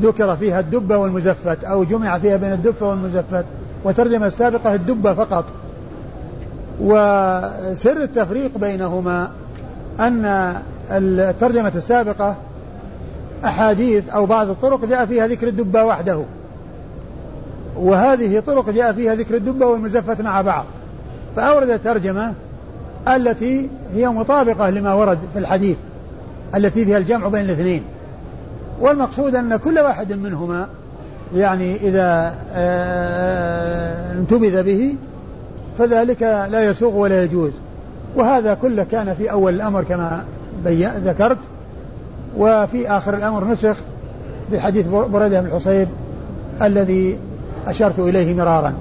ذكر 0.00 0.36
فيها 0.36 0.60
الدبة 0.60 0.96
والمزفت 0.96 1.64
أو 1.64 1.84
جمع 1.84 2.18
فيها 2.18 2.36
بين 2.36 2.52
الدبة 2.52 2.88
والمزفت 2.88 3.44
والترجمة 3.84 4.26
السابقة 4.26 4.74
الدبة 4.74 5.14
فقط. 5.14 5.44
وسر 6.80 8.02
التفريق 8.02 8.58
بينهما 8.58 9.30
أن 10.00 10.54
الترجمة 10.90 11.72
السابقة 11.76 12.36
أحاديث 13.44 14.08
أو 14.08 14.26
بعض 14.26 14.48
الطرق 14.48 14.84
جاء 14.84 15.06
فيها 15.06 15.26
ذكر 15.26 15.48
الدبة 15.48 15.84
وحده. 15.84 16.22
وهذه 17.76 18.40
طرق 18.40 18.70
جاء 18.70 18.92
فيها 18.92 19.14
ذكر 19.14 19.34
الدبة 19.34 19.66
والمزفت 19.66 20.20
مع 20.20 20.40
بعض. 20.40 20.64
فأورد 21.36 21.70
الترجمة 21.70 22.34
التي 23.08 23.70
هي 23.94 24.08
مطابقة 24.08 24.70
لما 24.70 24.92
ورد 24.92 25.18
في 25.32 25.38
الحديث 25.38 25.76
التي 26.54 26.84
فيها 26.84 26.98
الجمع 26.98 27.28
بين 27.28 27.44
الاثنين. 27.44 27.82
والمقصود 28.80 29.34
أن 29.34 29.56
كل 29.56 29.78
واحد 29.78 30.12
منهما 30.12 30.68
يعني 31.34 31.76
إذا 31.76 32.34
آه، 32.52 34.12
انتبذ 34.12 34.62
به 34.62 34.94
فذلك 35.78 36.22
لا 36.22 36.64
يسوغ 36.64 36.96
ولا 36.96 37.24
يجوز. 37.24 37.52
وهذا 38.16 38.54
كله 38.54 38.84
كان 38.84 39.14
في 39.14 39.30
أول 39.30 39.54
الأمر 39.54 39.84
كما 39.84 40.24
ذكرت. 41.04 41.38
وفي 42.38 42.88
آخر 42.88 43.14
الأمر 43.14 43.44
نسخ 43.44 43.76
بحديث 44.52 44.86
بريدة 44.86 45.40
بن 45.40 45.46
الحصيب 45.46 45.88
الذي 46.62 47.18
أشرت 47.66 47.98
إليه 47.98 48.34
مرارا. 48.34 48.74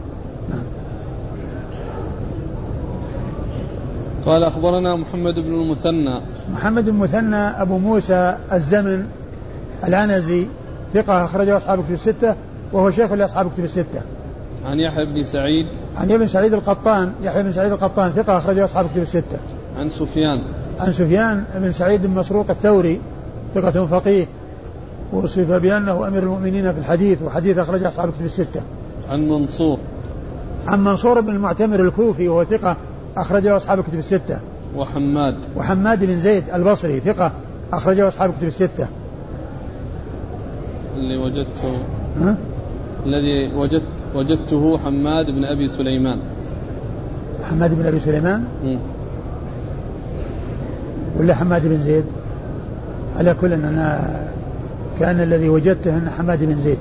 قال 4.26 4.44
أخبرنا 4.44 4.96
محمد 4.96 5.34
بن 5.34 5.54
المثنى. 5.54 6.22
محمد 6.54 6.84
بن 6.84 6.90
المثنى 6.90 7.36
أبو 7.36 7.78
موسى 7.78 8.38
الزمن 8.54 9.06
العنزي 9.84 10.46
ثقة 10.94 11.26
أخرجه 11.26 11.58
أصحاب 11.58 11.84
كتب 11.84 11.94
الستة 11.94 12.36
وهو 12.74 12.92
شيخ 12.92 13.12
لأصحاب 13.12 13.52
كتب 13.54 13.64
الستة. 13.64 14.02
عن 14.66 14.80
يحيى 14.80 15.06
بن 15.06 15.24
سعيد. 15.24 15.68
عن 15.96 16.12
ابن 16.12 16.28
سعيد 16.28 16.54
القطان. 16.54 17.14
يحيى 17.22 17.44
بن 17.44 17.52
سعيد 17.52 17.72
القطان 17.72 18.12
ثقة 18.12 18.38
أخرجه 18.38 18.66
أصحاب 18.66 18.90
كتب 18.90 19.02
الستة. 19.02 19.40
عن 19.78 19.90
سفيان. 19.90 20.42
عن 20.80 20.92
سفيان 20.92 21.44
بن 21.56 21.72
سعيد 21.72 22.06
بن 22.06 22.14
مسروق 22.14 22.50
الثوري 22.50 23.02
ثقة 23.56 23.86
فقيه 23.86 24.28
وصف 25.14 25.52
بأنه 25.52 26.08
أمير 26.08 26.24
المؤمنين 26.24 26.74
في 26.74 26.80
الحديث 26.80 27.22
وحديث 27.22 27.58
أخرجه 27.58 27.88
أصحاب 27.88 28.10
كتب 28.10 28.26
الستة. 28.26 28.62
عن 29.10 29.30
منصور. 29.30 29.78
عن 30.68 30.84
منصور 30.84 31.22
بن 31.22 31.30
المعتمر 31.30 31.82
الكوفي 31.82 32.28
وهو 32.28 32.44
ثقة 32.44 32.78
أخرجه 33.18 33.56
أصحاب 33.56 33.80
الكتب 33.80 34.00
الستة. 34.00 34.40
وحماد. 34.76 35.36
وحماد 35.56 36.06
بن 36.06 36.20
زيد 36.20 36.44
البصري 36.50 37.00
ثقة 37.00 37.32
أخرجه 37.74 38.08
أصحاب 38.08 38.30
الكتب 38.30 38.48
الستة. 38.48 38.88
اللي 40.96 41.18
وجدته 41.18 41.78
ها؟ 42.22 42.36
الذي 43.06 43.56
وجدت 43.56 44.03
وجدته 44.16 44.78
حماد 44.78 45.26
بن 45.26 45.46
أبي 45.46 45.68
سليمان. 45.68 46.20
حماد 47.44 47.76
بن 47.76 47.86
أبي 47.86 48.00
سليمان؟ 48.00 48.44
م. 48.64 48.78
ولا 51.20 51.36
حماد 51.36 51.68
بن 51.68 51.78
زيد؟ 51.78 52.06
على 53.16 53.34
كل 53.34 53.54
أن 53.54 53.66
أنا 53.66 54.00
كان 55.00 55.20
الذي 55.20 55.50
وجدته 55.50 55.98
أن 55.98 56.10
حماد 56.10 56.44
بن 56.44 56.56
زيد. 56.56 56.78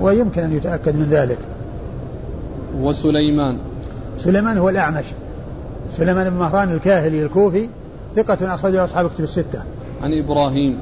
ويمكن 0.00 0.42
أن 0.42 0.56
يتأكد 0.56 0.96
من 0.96 1.06
ذلك. 1.10 1.38
وسليمان. 2.80 3.58
سليمان 4.18 4.58
هو 4.58 4.68
الأعمش. 4.68 5.04
سليمان 5.96 6.30
بن 6.30 6.36
مهران 6.36 6.72
الكاهلي 6.72 7.22
الكوفي 7.22 7.68
ثقة 8.16 8.54
أخرجه 8.54 8.84
أصحاب 8.84 9.10
كتب 9.10 9.24
الستة. 9.24 9.62
عن 10.02 10.10
إبراهيم. 10.24 10.78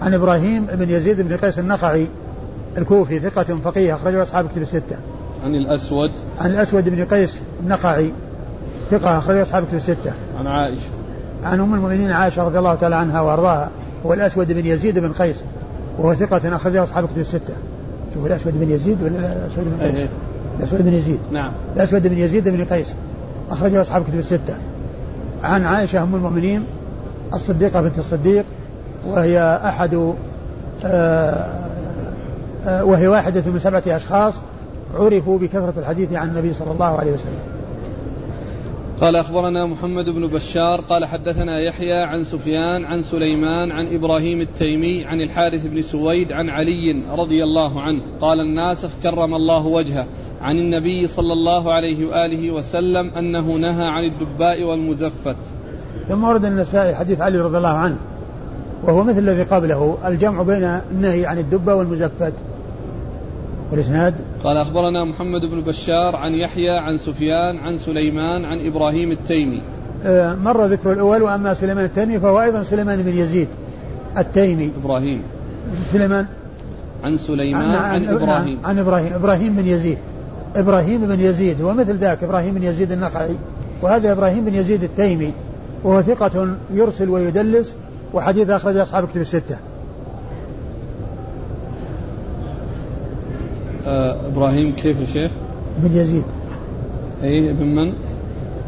عن 0.00 0.14
إبراهيم 0.14 0.66
بن 0.72 0.90
يزيد 0.90 1.20
بن 1.20 1.36
قيس 1.36 1.58
النقعي 1.58 2.06
الكوفي 2.78 3.20
ثقة 3.20 3.58
فقيه 3.64 3.94
أخرجه 3.94 4.22
أصحاب 4.22 4.48
كتب 4.48 4.62
الستة. 4.62 4.96
عن 5.44 5.54
الأسود 5.54 6.10
عن 6.40 6.50
الأسود 6.50 6.88
بن 6.88 7.04
قيس 7.04 7.40
النقعي 7.62 8.12
ثقة 8.90 9.18
أخرجه 9.18 9.42
أصحاب 9.42 9.64
كتب 9.64 9.76
الستة. 9.76 10.12
عن 10.38 10.46
عائشة 10.46 10.88
عن 11.44 11.60
أم 11.60 11.74
المؤمنين 11.74 12.12
عائشة 12.12 12.42
رضي 12.42 12.58
الله 12.58 12.74
تعالى 12.74 12.96
عنها 12.96 13.20
وأرضاها 13.20 13.70
هو 14.06 14.12
الأسود 14.14 14.52
بن 14.52 14.66
يزيد 14.66 14.98
بن 14.98 15.12
قيس 15.12 15.44
وهو 15.98 16.14
ثقة 16.14 16.56
أخرجه 16.56 16.82
أصحاب 16.82 17.06
كتب 17.06 17.18
الستة. 17.18 17.54
شوف 18.14 18.26
الأسود 18.26 18.60
بن 18.60 18.70
يزيد 18.70 19.02
ولا 19.02 19.32
الأسود 19.32 19.64
بن 19.64 19.84
قيس؟ 19.84 19.94
إيه، 19.94 20.02
إيه. 20.02 20.08
الأسود 20.58 20.82
بن 20.82 20.92
يزيد 20.92 21.18
نعم 21.32 21.52
الأسود 21.76 22.06
بن 22.06 22.18
يزيد 22.18 22.48
بن 22.48 22.64
قيس 22.64 22.94
أخرجه 23.50 23.80
أصحاب 23.80 24.02
كتب 24.04 24.18
الستة 24.18 24.56
عن 25.42 25.64
عائشة 25.64 26.02
أم 26.02 26.14
المؤمنين 26.14 26.64
الصديقة 27.34 27.82
بنت 27.82 27.98
الصديق 27.98 28.44
وهي 29.06 29.60
أحد 29.64 29.94
آه، 29.94 30.14
آه، 30.84 31.63
وهي 32.66 33.08
واحدة 33.08 33.50
من 33.50 33.58
سبعة 33.58 33.82
أشخاص 33.86 34.40
عرفوا 34.94 35.38
بكثرة 35.38 35.74
الحديث 35.78 36.12
عن 36.12 36.28
النبي 36.28 36.52
صلى 36.52 36.72
الله 36.72 36.98
عليه 36.98 37.12
وسلم. 37.12 37.38
قال 39.00 39.16
أخبرنا 39.16 39.66
محمد 39.66 40.04
بن 40.04 40.26
بشار 40.26 40.80
قال 40.80 41.06
حدثنا 41.06 41.60
يحيى 41.60 42.02
عن 42.02 42.24
سفيان 42.24 42.84
عن 42.84 43.02
سليمان 43.02 43.72
عن 43.72 43.86
إبراهيم 43.86 44.40
التيمي 44.40 45.04
عن 45.04 45.20
الحارث 45.20 45.66
بن 45.66 45.82
سويد 45.82 46.32
عن 46.32 46.50
علي 46.50 47.02
رضي 47.18 47.44
الله 47.44 47.82
عنه 47.82 48.02
قال 48.20 48.40
الناسخ 48.40 48.90
كرم 49.02 49.34
الله 49.34 49.66
وجهه 49.66 50.06
عن 50.40 50.58
النبي 50.58 51.06
صلى 51.06 51.32
الله 51.32 51.72
عليه 51.72 52.06
وآله 52.06 52.50
وسلم 52.50 53.10
أنه 53.10 53.40
نهى 53.40 53.86
عن 53.86 54.04
الدباء 54.04 54.62
والمزفت. 54.62 55.36
ثم 56.08 56.24
ورد 56.24 56.44
النسائي 56.44 56.94
حديث 56.94 57.20
علي 57.20 57.38
رضي 57.38 57.56
الله 57.56 57.76
عنه 57.76 57.96
وهو 58.84 59.04
مثل 59.04 59.18
الذي 59.18 59.42
قبله 59.42 59.98
الجمع 60.04 60.42
بين 60.42 60.64
النهي 60.64 61.26
عن 61.26 61.38
الدبة 61.38 61.74
والمزفت. 61.74 62.34
والإسناد؟ 63.74 64.14
قال 64.44 64.56
أخبرنا 64.56 65.04
محمد 65.04 65.40
بن 65.40 65.60
بشار 65.60 66.16
عن 66.16 66.34
يحيى 66.34 66.70
عن 66.70 66.96
سفيان 66.96 67.58
عن 67.58 67.76
سليمان 67.76 68.44
عن 68.44 68.58
إبراهيم 68.58 69.12
التيمي. 69.12 69.62
آه، 70.04 70.34
مر 70.34 70.66
ذكر 70.66 70.92
الأول 70.92 71.22
وأما 71.22 71.54
سليمان 71.54 71.84
التيمي 71.84 72.20
فهو 72.20 72.42
أيضا 72.42 72.62
سليمان 72.62 73.02
بن 73.02 73.16
يزيد 73.16 73.48
التيمي. 74.18 74.70
إبراهيم. 74.84 75.22
سليمان. 75.92 76.26
عن 77.04 77.16
سليمان 77.16 77.70
عن, 77.70 77.74
عن, 77.74 78.04
عن 78.04 78.14
إبراهيم. 78.14 78.66
عن 78.66 78.78
إبراهيم. 78.78 79.12
إبراهيم 79.12 79.56
بن 79.56 79.66
يزيد. 79.66 79.98
إبراهيم 80.56 81.06
بن 81.06 81.20
يزيد 81.20 81.62
هو 81.62 81.74
مثل 81.74 81.96
ذاك 81.96 82.24
إبراهيم 82.24 82.54
بن 82.54 82.62
يزيد 82.62 82.92
النقعي 82.92 83.34
وهذا 83.82 84.12
إبراهيم 84.12 84.44
بن 84.44 84.54
يزيد 84.54 84.82
التيمي 84.82 85.32
وهو 85.84 86.02
ثقة 86.02 86.56
يرسل 86.74 87.08
ويدلس 87.08 87.76
وحديث 88.14 88.50
أخرج 88.50 88.76
أصحاب 88.76 89.08
كتب 89.08 89.20
الستة. 89.20 89.56
آه 93.86 94.26
إبراهيم 94.26 94.72
كيف 94.72 95.00
يا 95.00 95.06
شيخ؟ 95.06 95.30
بن 95.78 95.96
يزيد. 95.96 96.24
أي 97.22 97.50
ابن 97.50 97.66
من؟ 97.66 97.92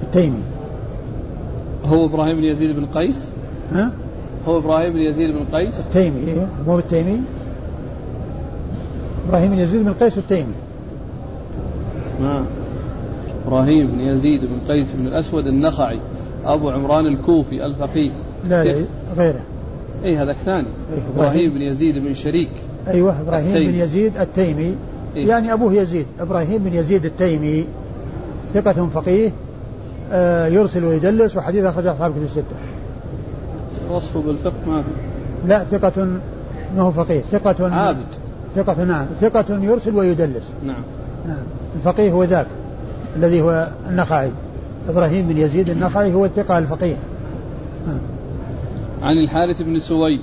التيمي. 0.02 0.40
هو 1.84 2.06
إبراهيم 2.06 2.36
بن 2.36 2.44
يزيد 2.44 2.76
بن 2.76 2.86
قيس؟ 2.86 3.28
ها؟ 3.72 3.92
هو 4.46 4.58
إبراهيم 4.58 4.92
بن 4.92 4.98
يزيد 4.98 5.30
بن 5.30 5.44
قيس؟ 5.44 5.80
التيمي 5.80 6.18
إيه 6.18 6.48
مو 6.66 6.78
التيمي 6.78 7.20
إبراهيم 9.28 9.50
بن 9.50 9.58
يزيد 9.58 9.84
بن 9.84 9.92
قيس 9.92 10.18
التيمي 10.18 10.54
ما؟ 12.20 12.46
إبراهيم 13.46 13.86
بن 13.86 14.00
يزيد 14.00 14.40
بن 14.44 14.60
قيس 14.68 14.92
بن 14.92 15.06
الأسود 15.06 15.46
النخعي 15.46 16.00
أبو 16.44 16.70
عمران 16.70 17.06
الكوفي 17.06 17.66
الفقيه. 17.66 18.10
لا 18.44 18.64
لا 18.64 18.86
غيره. 19.16 19.42
اي 20.04 20.16
هذاك 20.16 20.36
ثاني. 20.36 20.68
إيه 20.92 21.08
إبراهيم. 21.14 21.54
بن 21.54 21.62
يزيد 21.62 21.98
بن 21.98 22.14
شريك. 22.14 22.50
أيوه 22.88 23.20
إبراهيم 23.20 23.46
التيمي. 23.46 23.72
بن 23.72 23.74
يزيد 23.74 24.16
التيمي. 24.16 24.74
إيه؟ 25.16 25.28
يعني 25.28 25.52
أبوه 25.52 25.72
يزيد 25.72 26.06
إبراهيم 26.20 26.64
بن 26.64 26.74
يزيد 26.74 27.04
التيمي 27.04 27.66
ثقة 28.54 28.86
فقيه 28.86 29.30
آه 30.12 30.46
يرسل 30.46 30.84
ويدلس 30.84 31.36
وحديث 31.36 31.64
اخرج 31.64 31.86
أصحاب 31.86 32.12
كتب 32.12 32.22
الستة. 32.22 32.56
وصفه 33.90 34.22
بالفقه 34.22 34.54
ما 34.66 34.82
في. 34.82 34.88
لا 35.46 35.64
ثقة 35.64 36.04
ما 36.76 36.82
هو 36.82 36.90
فقيه 36.90 37.20
ثقة 37.20 37.74
عابد. 37.74 38.06
ثقة 38.56 38.84
نعم 38.84 39.06
ثقة 39.20 39.64
يرسل 39.64 39.96
ويدلس. 39.96 40.52
نعم. 40.62 40.82
نعم 41.28 41.44
الفقيه 41.76 42.12
هو 42.12 42.24
ذاك 42.24 42.46
الذي 43.16 43.40
هو 43.40 43.70
النخعي. 43.90 44.30
إبراهيم 44.88 45.28
بن 45.28 45.38
يزيد 45.38 45.70
النخعي 45.70 46.14
هو 46.14 46.24
الثقة 46.24 46.58
الفقية. 46.58 46.96
نعم. 47.86 47.98
عن 49.02 49.18
الحارث 49.18 49.62
بن 49.62 49.78
سويد. 49.78 50.20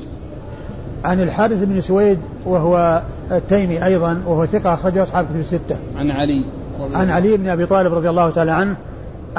عن 1.03 1.21
الحارث 1.21 1.63
بن 1.63 1.82
سويد 1.82 2.19
وهو 2.45 3.03
التيمي 3.31 3.86
أيضا 3.86 4.21
وهو 4.27 4.45
ثقة 4.45 4.73
أخرجه 4.73 5.03
أصحاب 5.03 5.25
كتب 5.25 5.39
الستة. 5.39 5.77
عن 5.95 6.12
علي 6.12 6.45
عن 6.79 7.09
علي 7.09 7.38
بن 7.38 7.47
أبي 7.47 7.65
طالب 7.65 7.93
رضي 7.93 8.09
الله 8.09 8.29
تعالى 8.29 8.51
عنه 8.51 8.75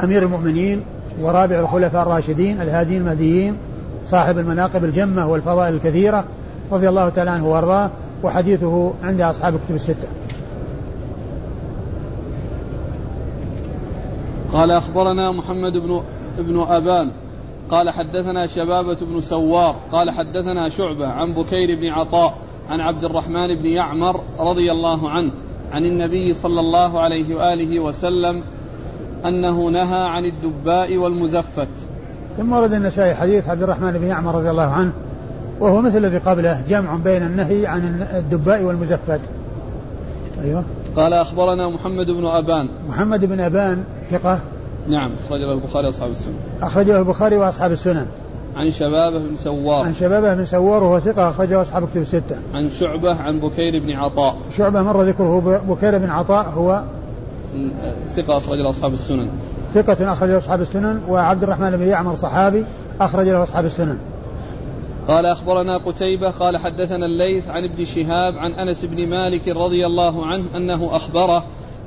أمير 0.05 0.23
المؤمنين 0.23 0.83
ورابع 1.21 1.61
الخلفاء 1.61 2.03
الراشدين 2.03 2.61
الهاديين 2.61 3.01
المهديين 3.01 3.57
صاحب 4.07 4.39
المناقب 4.39 4.85
الجمة 4.85 5.29
والفضائل 5.29 5.75
الكثيرة 5.75 6.25
رضي 6.73 6.89
الله 6.89 7.09
تعالى 7.09 7.31
عنه 7.31 7.49
وأرضاه 7.49 7.91
وحديثه 8.23 8.93
عند 9.03 9.21
أصحاب 9.21 9.55
كتب 9.67 9.75
الستة. 9.75 10.09
قال 14.53 14.71
أخبرنا 14.71 15.33
محمد 15.33 15.73
بن 15.73 16.03
ابن 16.39 16.59
أبان 16.61 17.11
قال 17.71 17.91
حدثنا 17.91 18.47
شبابة 18.47 18.97
بن 19.01 19.21
سوار 19.21 19.77
قال 19.93 20.11
حدثنا 20.11 20.69
شعبة 20.69 21.07
عن 21.07 21.35
بكير 21.35 21.81
بن 21.81 21.89
عطاء 21.89 22.35
عن 22.71 22.81
عبد 22.81 23.05
الرحمن 23.05 23.63
بن 23.63 23.67
يعمر 23.67 24.21
رضي 24.41 24.73
الله 24.73 25.11
عنه 25.11 25.31
عن 25.73 25.85
النبي 25.85 26.35
صلى 26.35 26.61
الله 26.61 27.01
عليه 27.01 27.35
وآله 27.35 27.81
وسلم 27.81 28.43
أنه 29.25 29.71
نهى 29.71 30.05
عن 30.09 30.25
الدباء 30.25 30.97
والمزفت. 30.97 31.69
ثم 32.37 32.53
ورد 32.53 32.73
النسائي 32.73 33.15
حديث 33.15 33.49
عبد 33.49 33.63
الرحمن 33.63 33.93
بن 33.93 34.07
يعمر 34.07 34.35
رضي 34.35 34.51
الله 34.51 34.71
عنه 34.71 34.93
وهو 35.61 35.81
مثل 35.81 35.99
الذي 35.99 36.19
قبله 36.19 36.63
جمع 36.69 36.97
بين 36.97 37.23
النهي 37.23 37.67
عن 37.67 38.07
الدباء 38.15 38.63
والمزفت. 38.63 39.21
أيوه. 40.41 40.65
قال 40.97 41.13
أخبرنا 41.13 41.69
محمد 41.69 42.07
بن 42.07 42.27
أبان. 42.27 42.69
محمد 42.89 43.25
بن 43.25 43.41
أبان 43.41 43.85
ثقة. 44.11 44.41
نعم 44.89 45.11
أخرجه 45.27 45.53
البخاري 45.53 45.87
وأصحاب 45.87 46.11
السنن 46.11 46.35
أخرجه 46.63 46.99
البخاري 46.99 47.37
وأصحاب 47.37 47.73
السنن 47.73 48.07
عن 48.57 48.71
شبابه 48.71 49.19
بن 49.19 49.37
سوار. 49.37 49.85
عن 49.85 49.95
شبابه 49.95 50.35
بن 50.35 50.45
سوار 50.45 50.83
وهو 50.83 50.99
ثقة 50.99 51.31
أخرجه 51.31 51.63
أصحاب 51.63 51.89
كتب 51.89 52.01
الستة. 52.01 52.39
عن 52.55 52.69
شعبة 52.69 53.15
عن 53.15 53.41
بكير 53.41 53.83
بن 53.83 53.91
عطاء. 53.91 54.37
شعبة 54.57 54.83
مر 54.83 55.03
ذكره 55.03 55.61
بكير 55.69 55.99
بن 55.99 56.11
عطاء 56.11 56.49
هو 56.49 56.85
ثقة 58.17 58.37
أخرج 58.37 58.59
له 58.59 58.69
أصحاب 58.69 58.93
السنن. 58.93 59.31
ثقة 59.75 60.13
أخرج 60.13 60.31
له 60.31 60.37
أصحاب 60.37 60.61
السنن 60.61 61.01
وعبد 61.09 61.43
الرحمن 61.43 61.71
بن 61.71 61.89
يعمر 61.89 62.15
صحابي 62.15 62.65
أخرج 63.01 63.29
له 63.29 63.43
أصحاب 63.43 63.65
السنن. 63.65 63.99
قال 65.09 65.27
أخبرنا 65.27 65.79
قتيبة 65.79 66.31
قال 66.31 66.57
حدثنا 66.57 67.07
الليث 67.07 67.49
عن 67.49 67.65
ابن 67.65 67.85
شهاب 67.85 68.35
عن 68.35 68.53
أنس 68.53 68.85
بن 68.85 69.09
مالك 69.09 69.49
رضي 69.49 69.87
الله 69.87 70.27
عنه 70.27 70.45
أنه 70.57 70.97
أخبره 70.97 71.45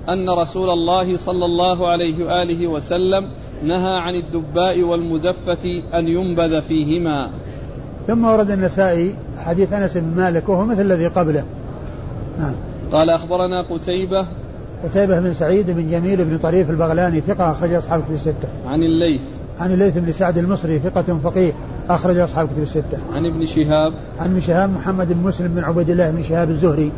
أن 0.10 0.30
رسول 0.30 0.69
الله 0.69 1.17
صلى 1.17 1.45
الله 1.45 1.88
عليه 1.88 2.25
وآله 2.25 2.67
وسلم 2.67 3.27
نهى 3.63 3.98
عن 3.98 4.15
الدباء 4.15 4.82
والمزفة 4.82 5.84
أن 5.93 6.08
ينبذ 6.08 6.62
فيهما. 6.62 7.30
ثم 8.08 8.26
ورد 8.26 8.52
النسائي 8.52 9.15
حديث 9.38 9.74
أنس 9.74 9.98
بن 9.98 10.15
مالك 10.15 10.50
وهو 10.50 10.65
مثل 10.65 10.82
الذي 10.82 11.08
قبله. 11.08 11.43
نعم. 12.39 12.56
قال 12.91 13.10
أخبرنا 13.10 13.62
قتيبة 13.62 14.28
قتيبة 14.84 15.20
بن 15.20 15.34
سعيد 15.34 15.72
بن 15.72 15.89
جميل 15.89 16.26
بن 16.26 16.38
طريف 16.38 16.70
البغلاني 16.70 17.22
ثقة 17.22 17.52
أخرج 17.52 17.74
أصحاب 17.74 18.02
كتب 18.02 18.13
الستة. 18.13 18.50
عن 18.65 18.84
الليث. 18.84 19.22
عن 19.60 19.72
الليث 19.72 19.98
بن 19.98 20.12
سعد 20.12 20.38
المصري 20.38 20.80
ثقة 20.80 21.20
فقيه 21.24 21.54
أخرج 21.89 22.17
أصحاب 22.17 22.48
كتب 22.48 22.62
الستة. 22.62 22.98
عن 23.13 23.26
ابن 23.26 23.46
شهاب. 23.46 23.93
عن 24.20 24.30
ابن 24.32 24.39
شهاب 24.39 24.70
محمد 24.70 25.13
بن 25.13 25.24
مسلم 25.24 25.48
بن 25.48 25.63
عبيد 25.63 25.89
الله 25.89 26.12
بن 26.12 26.24
شهاب 26.24 26.50
الزهري 26.50 26.91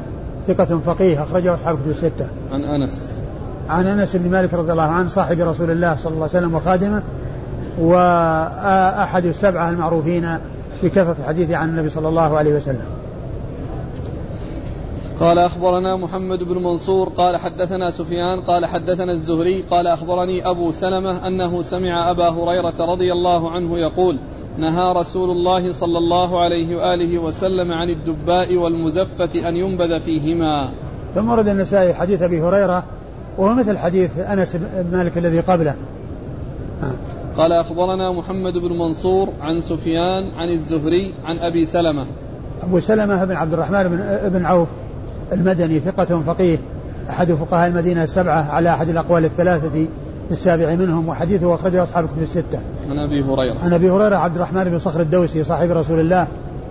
ثقة 0.48 0.80
فقيه 0.80 1.24
أخرجه 1.24 1.54
أصحاب 1.54 1.78
كتب 1.78 1.90
الستة. 1.90 2.28
عن 2.52 2.62
أنس. 2.62 3.19
عن 3.70 3.88
أنس 3.88 4.16
بن 4.16 4.32
مالك 4.32 4.54
رضي 4.54 4.72
الله 4.72 4.84
عنه 4.84 5.08
صاحب 5.08 5.40
رسول 5.40 5.72
الله 5.72 5.96
صلى 5.96 6.14
الله 6.14 6.28
عليه 6.34 6.38
وسلم 6.38 6.56
وخادمه 6.56 7.04
وأحد 7.80 9.26
السبعة 9.26 9.70
المعروفين 9.70 10.38
بكثرة 10.84 11.16
الحديث 11.20 11.52
عن 11.52 11.70
النبي 11.70 11.90
صلى 11.90 12.08
الله 12.08 12.38
عليه 12.38 12.54
وسلم. 12.54 12.86
قال 15.20 15.40
أخبرنا 15.40 15.98
محمد 15.98 16.44
بن 16.44 16.64
منصور 16.64 17.10
قال 17.10 17.38
حدثنا 17.38 17.90
سفيان 17.90 18.42
قال 18.42 18.66
حدثنا 18.66 19.12
الزهري 19.12 19.62
قال 19.62 19.88
أخبرني 19.88 20.50
أبو 20.50 20.72
سلمة 20.72 21.28
أنه 21.28 21.62
سمع 21.62 22.12
أبا 22.12 22.30
هريرة 22.30 22.74
رضي 22.80 23.12
الله 23.12 23.52
عنه 23.52 23.78
يقول 23.78 24.20
نهى 24.58 24.94
رسول 24.94 25.30
الله 25.30 25.72
صلى 25.74 25.98
الله 25.98 26.42
عليه 26.42 26.76
وآله 26.76 27.20
وسلم 27.20 27.72
عن 27.72 27.90
الدباء 27.90 28.56
والمزفة 28.56 29.50
أن 29.50 29.56
ينبذ 29.56 30.00
فيهما 30.00 30.70
ثم 31.16 31.30
ورد 31.30 31.48
النسائي 31.48 31.94
حديث 31.94 32.22
أبي 32.22 32.42
هريرة 32.42 32.84
وهو 33.40 33.54
مثل 33.54 33.78
حديث 33.78 34.20
أنس 34.20 34.56
بن 34.56 34.98
مالك 34.98 35.18
الذي 35.18 35.40
قبله 35.40 35.76
آه. 36.84 36.92
قال 37.38 37.52
أخبرنا 37.52 38.12
محمد 38.12 38.54
بن 38.54 38.78
منصور 38.80 39.30
عن 39.42 39.62
سفيان 39.62 40.24
عن 40.24 40.50
الزهري 40.50 41.14
عن 41.26 41.38
أبي 41.38 41.66
سلمة 41.66 42.06
أبو 42.62 42.80
سلمة 42.80 43.26
بن 43.26 43.36
عبد 43.36 43.54
الرحمن 43.54 43.84
بن, 43.84 44.30
بن 44.30 44.46
عوف 44.46 44.68
المدني 45.34 45.80
ثقة 45.80 46.22
فقيه 46.22 46.58
أحد 47.10 47.32
فقهاء 47.32 47.68
المدينة 47.68 48.04
السبعة 48.04 48.52
على 48.52 48.74
أحد 48.74 48.90
الأقوال 48.90 49.26
الثلاثة 49.26 49.88
السابع 50.32 50.76
منهم 50.76 51.10
وحديثه 51.10 51.56
أخرجه 51.56 51.84
أصحاب 51.84 52.06
الكتب 52.06 52.22
الستة. 52.22 52.60
عن 52.90 53.00
أبي 53.00 53.24
هريرة. 53.24 53.60
عن 53.64 53.74
أبي 53.74 53.90
هريرة 53.90 54.16
عبد 54.16 54.36
الرحمن 54.36 54.64
بن 54.64 54.80
صخر 54.80 55.02
الدوسي 55.02 55.44
صاحب 55.44 55.72
رسول 55.72 56.00
الله 56.00 56.28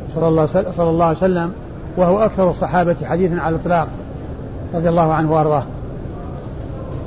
صلى 0.09 0.29
الله 0.29 0.47
صلى 0.47 0.91
الله 0.91 1.05
عليه 1.05 1.17
وسلم 1.17 1.53
وهو 1.97 2.19
أكثر 2.19 2.51
الصحابة 2.51 2.97
حديثا 3.05 3.37
على 3.37 3.57
الإطلاق 3.57 3.89
رضي 4.75 4.89
الله 4.89 5.13
عنه 5.13 5.33
وأرضاه. 5.33 5.65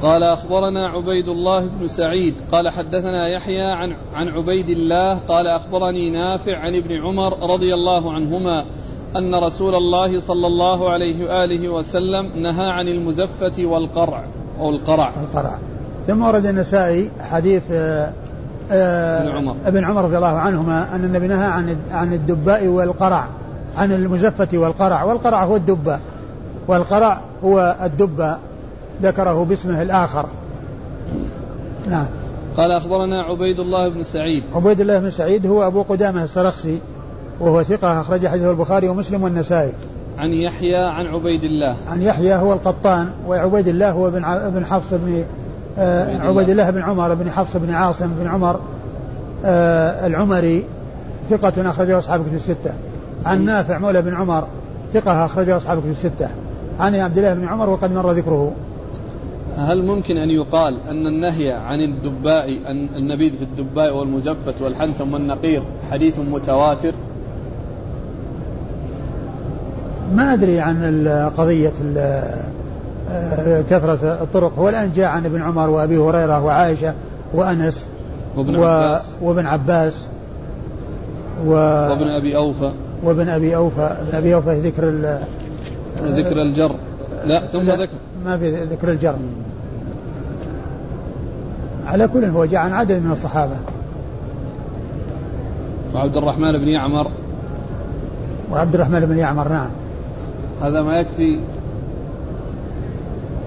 قال 0.02 0.24
أخبرنا 0.24 0.88
عبيد 0.88 1.28
الله 1.28 1.68
بن 1.68 1.88
سعيد 1.88 2.36
قال 2.52 2.70
حدثنا 2.70 3.28
يحيى 3.28 3.72
عن 3.72 3.96
عن 4.14 4.28
عبيد 4.28 4.70
الله 4.70 5.20
قال 5.20 5.48
أخبرني 5.48 6.10
نافع 6.10 6.58
عن 6.58 6.76
ابن 6.76 6.92
عمر 6.92 7.54
رضي 7.54 7.74
الله 7.74 8.14
عنهما 8.14 8.66
أن 9.16 9.36
رسول 9.36 9.76
الله 9.76 10.20
صلى 10.20 10.48
الله 10.48 10.90
عليه 10.90 11.26
وآله 11.26 11.70
وسلم 11.70 12.42
نهى 12.42 12.70
عن 12.70 12.88
المزفة 12.88 13.66
والقرع 13.66 14.24
أو 14.60 14.70
القرع. 14.70 15.14
القرع. 15.22 15.60
ثم 16.08 16.24
ورد 16.24 16.46
النسائي 16.46 17.12
حديث 17.20 17.64
آه، 17.72 18.14
آه، 18.72 19.22
ابن 19.22 19.38
عمر. 19.38 19.56
ابن 19.66 19.86
عمر 19.86 20.04
رضي 20.04 20.18
الله 20.18 20.28
عنهما 20.28 20.96
أن 20.96 21.04
النبي 21.04 21.28
نهى 21.28 21.46
عن 21.46 21.78
عن 21.92 22.14
الدباء 22.14 22.68
والقرع 22.68 23.28
عن 23.78 23.92
المزفة 23.92 24.58
والقرع 24.58 25.04
والقرع 25.04 25.44
هو 25.44 25.56
الدباء 25.56 26.00
والقرع 26.68 27.22
هو 27.44 27.76
الدباء 27.84 28.40
ذكره 29.02 29.46
باسمه 29.46 29.82
الآخر. 29.82 30.26
نعم. 31.90 32.08
قال 32.58 32.72
أخبرنا 32.72 33.22
عبيد 33.22 33.60
الله 33.60 33.90
بن 33.90 34.04
سعيد. 34.04 34.44
عبيد 34.56 34.82
الله 34.82 35.00
بن 35.00 35.10
سعيد 35.10 35.46
هو 35.46 35.68
أبو 35.68 35.82
قدامة 35.82 36.24
السرخسي 36.24 36.80
وهو 37.40 37.64
ثقة 37.64 38.02
أخرج 38.02 38.28
حديثه 38.28 38.52
البخاري 38.52 38.88
ومسلم 38.88 39.24
والنسائي. 39.24 39.72
عن 40.18 40.30
يحيى 40.30 40.76
عن 40.76 41.06
عبيد 41.06 41.44
الله. 41.44 41.78
عن 41.90 42.02
يحيى 42.02 42.36
هو 42.36 42.54
القطان 42.54 43.10
وعبيد 43.28 43.68
الله 43.68 43.92
هو 43.92 44.08
ابن 44.08 44.26
ابن 44.26 44.66
حفص 44.66 44.94
بن 44.94 45.26
آه 45.78 46.18
عبيد 46.18 46.50
الله. 46.50 46.70
بن 46.70 46.82
عمر 46.82 47.14
بن 47.14 47.32
حفص 47.32 47.58
بن 47.58 47.72
عاصم 47.72 48.08
بن 48.20 48.28
عمر 48.28 48.60
آه 49.46 50.08
العمري 50.08 50.66
ثقة 51.30 51.70
أخرجه 51.70 51.98
أصحاب 51.98 52.22
كتب 52.22 52.34
الستة. 52.34 52.74
عن 53.26 53.46
نافع 53.46 53.78
مولى 53.78 54.02
بن 54.02 54.16
عمر 54.16 54.48
ثقة 54.94 55.26
أخرجه 55.26 55.58
أصحاب 55.58 55.80
كتب 55.80 55.90
الستة. 55.90 56.30
عن 56.80 56.96
عبد 56.96 57.18
الله 57.18 57.34
بن 57.34 57.48
عمر 57.48 57.70
وقد 57.70 57.92
مر 57.92 58.12
ذكره. 58.12 58.52
هل 59.58 59.86
ممكن 59.86 60.18
أن 60.18 60.30
يقال 60.30 60.80
أن 60.90 61.08
النهي 61.08 61.52
عن 61.52 61.80
الدباء 61.80 62.46
النبيذ 62.72 63.32
في 63.38 63.44
الدباء 63.44 63.98
والمزفت 63.98 64.62
والحنثم 64.62 65.14
والنقير 65.14 65.64
حديث 65.92 66.20
متواتر؟ 66.20 66.94
ما 70.14 70.34
أدري 70.34 70.60
عن 70.60 71.08
قضية 71.38 71.74
آه، 71.98 73.62
كثرة 73.62 74.24
الطرق. 74.24 74.60
هو 74.60 74.70
الآن 74.70 74.92
جاء 74.92 75.06
عن 75.06 75.26
ابن 75.26 75.42
عمر 75.42 75.70
وأبي 75.70 75.98
هريرة 75.98 76.44
وعائشة 76.44 76.94
وأنس 77.34 77.90
وابن 78.38 78.56
و... 78.56 78.64
عباس. 78.64 79.10
وابن 79.22 79.46
عباس 79.46 80.08
و 81.46 81.52
وابن 81.90 82.08
أبي 82.08 82.36
أوفى. 82.36 82.72
وابن 83.04 83.30
أبي 83.30 83.56
أوفى. 83.56 83.82
ابن 83.82 84.16
أبي 84.16 84.36
أوفى 84.36 84.60
ذكر 84.60 84.90
ذكر 86.02 86.42
الجر. 86.42 86.76
لا 87.26 87.40
ثم 87.40 87.62
لا. 87.62 87.76
ذكر. 87.76 87.98
ما 88.26 88.38
في 88.38 88.64
ذكر 88.64 88.92
الجر 88.92 89.16
على 91.88 92.08
كل 92.08 92.26
هو 92.26 92.46
جاء 92.46 92.62
عن 92.62 92.74
عدد 92.74 93.02
من 93.02 93.12
الصحابة. 93.12 93.58
وعبد 95.96 96.18
الرحمن 96.18 96.52
بن 96.52 96.68
يعمر. 96.68 97.12
وعبد 98.52 98.76
الرحمن 98.76 99.00
بن 99.00 99.18
يعمر 99.18 99.48
نعم. 99.48 99.70
هذا 100.62 100.82
ما 100.82 101.00
يكفي؟ 101.00 101.40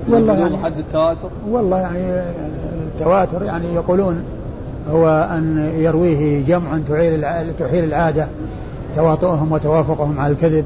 والله 0.09 0.35
لبلوغ 0.35 0.39
يعني 0.39 0.57
حد 0.57 0.79
التواتر؟ 0.79 1.31
والله 1.49 1.79
يعني 1.79 2.23
التواتر 2.87 3.43
يعني 3.43 3.75
يقولون 3.75 4.23
هو 4.91 5.09
أن 5.09 5.73
يرويه 5.75 6.45
جمع 6.45 6.79
تحيل 7.59 7.85
العادة 7.85 8.29
تواطؤهم 8.97 9.53
وتوافقهم 9.53 10.21
على 10.21 10.33
الكذب 10.33 10.65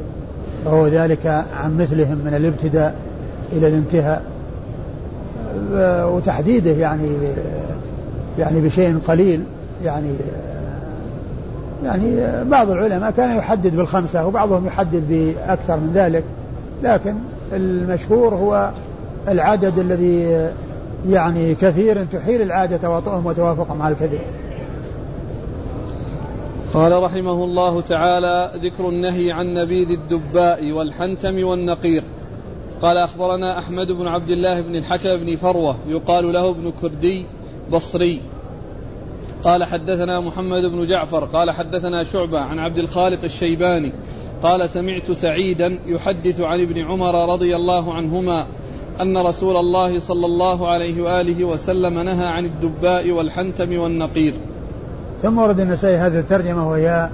وهو 0.65 0.87
ذلك 0.87 1.27
عن 1.57 1.77
مثلهم 1.77 2.19
من 2.25 2.35
الابتداء. 2.35 3.08
إلى 3.53 3.69
الانتهاء. 3.69 4.23
وتحديده 6.15 6.71
يعني 6.71 7.09
يعني 8.39 8.61
بشيء 8.61 8.99
قليل 9.09 9.43
يعني 9.85 10.15
يعني 11.85 12.45
بعض 12.45 12.71
العلماء 12.71 13.11
كان 13.11 13.39
يحدد 13.39 13.77
بالخمسة 13.77 14.27
وبعضهم 14.27 14.67
يحدد 14.67 15.05
بأكثر 15.09 15.77
من 15.77 15.91
ذلك 15.95 16.25
لكن 16.83 17.15
المشهور 17.53 18.35
هو 18.35 18.71
العدد 19.29 19.79
الذي 19.79 20.49
يعني 21.09 21.55
كثير 21.55 22.05
تحيل 22.05 22.43
العادة 22.43 22.77
تواطؤهم 22.77 23.27
وتوافقهم 23.27 23.83
على 23.83 23.95
الكذب. 23.95 24.21
قال 26.75 27.03
رحمه 27.03 27.45
الله 27.45 27.81
تعالى 27.81 28.51
ذكر 28.65 28.89
النهي 28.89 29.33
عن 29.33 29.47
نبيذ 29.55 29.91
الدباء 29.91 30.73
والحنتم 30.73 31.45
والنقير 31.45 32.05
قال 32.83 32.97
أخبرنا 32.97 33.59
أحمد 33.59 33.87
بن 33.87 34.07
عبد 34.07 34.31
الله 34.31 34.61
بن 34.61 34.77
الحكم 34.77 35.17
بن 35.17 35.37
فروة 35.37 35.77
يقال 35.89 36.33
له 36.33 36.51
ابن 36.51 36.73
كردي 36.81 37.27
بصري. 37.73 38.21
قال 39.45 39.65
حدثنا 39.65 40.21
محمد 40.21 40.63
بن 40.63 40.87
جعفر 40.87 41.25
قال 41.25 41.51
حدثنا 41.51 42.03
شعبة 42.03 42.41
عن 42.41 42.59
عبد 42.59 42.79
الخالق 42.79 43.23
الشيباني 43.25 43.93
قال 44.43 44.69
سمعت 44.69 45.11
سعيدا 45.11 45.79
يحدث 45.87 46.41
عن 46.41 46.61
ابن 46.61 46.79
عمر 46.79 47.33
رضي 47.33 47.57
الله 47.57 47.95
عنهما 47.95 48.47
أن 49.01 49.17
رسول 49.17 49.57
الله 49.57 49.99
صلى 49.99 50.27
الله 50.27 50.69
عليه 50.69 51.03
وآله 51.03 51.45
وسلم 51.45 51.99
نهى 51.99 52.27
عن 52.27 52.45
الدباء 52.45 53.11
والحنتم 53.11 53.79
والنقير. 53.79 54.35
ثم 55.23 55.39
ورد 55.39 55.61
النسائي 55.61 55.97
هذه 55.97 56.19
الترجمة 56.19 56.71
وهي 56.71 57.11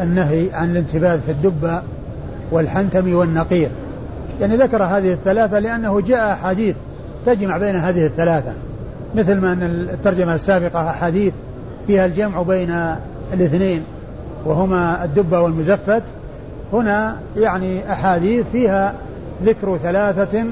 النهي 0.00 0.52
عن 0.52 0.70
الانتباذ 0.70 1.20
في 1.20 1.30
الدبة 1.30 1.82
والحنتم 2.52 3.14
والنقير. 3.14 3.70
يعني 4.40 4.56
ذكر 4.56 4.82
هذه 4.82 5.12
الثلاثة 5.12 5.58
لأنه 5.58 6.00
جاء 6.00 6.32
أحاديث 6.32 6.76
تجمع 7.26 7.58
بين 7.58 7.76
هذه 7.76 8.06
الثلاثة 8.06 8.52
مثل 9.14 9.40
ما 9.40 9.52
أن 9.52 9.62
الترجمة 9.62 10.34
السابقة 10.34 10.90
أحاديث 10.90 11.32
فيها 11.86 12.06
الجمع 12.06 12.42
بين 12.42 12.96
الاثنين 13.32 13.84
وهما 14.44 15.04
الدبة 15.04 15.40
والمزفت 15.40 16.02
هنا 16.72 17.16
يعني 17.36 17.92
أحاديث 17.92 18.46
فيها 18.52 18.94
ذكر 19.44 19.78
ثلاثة 19.78 20.44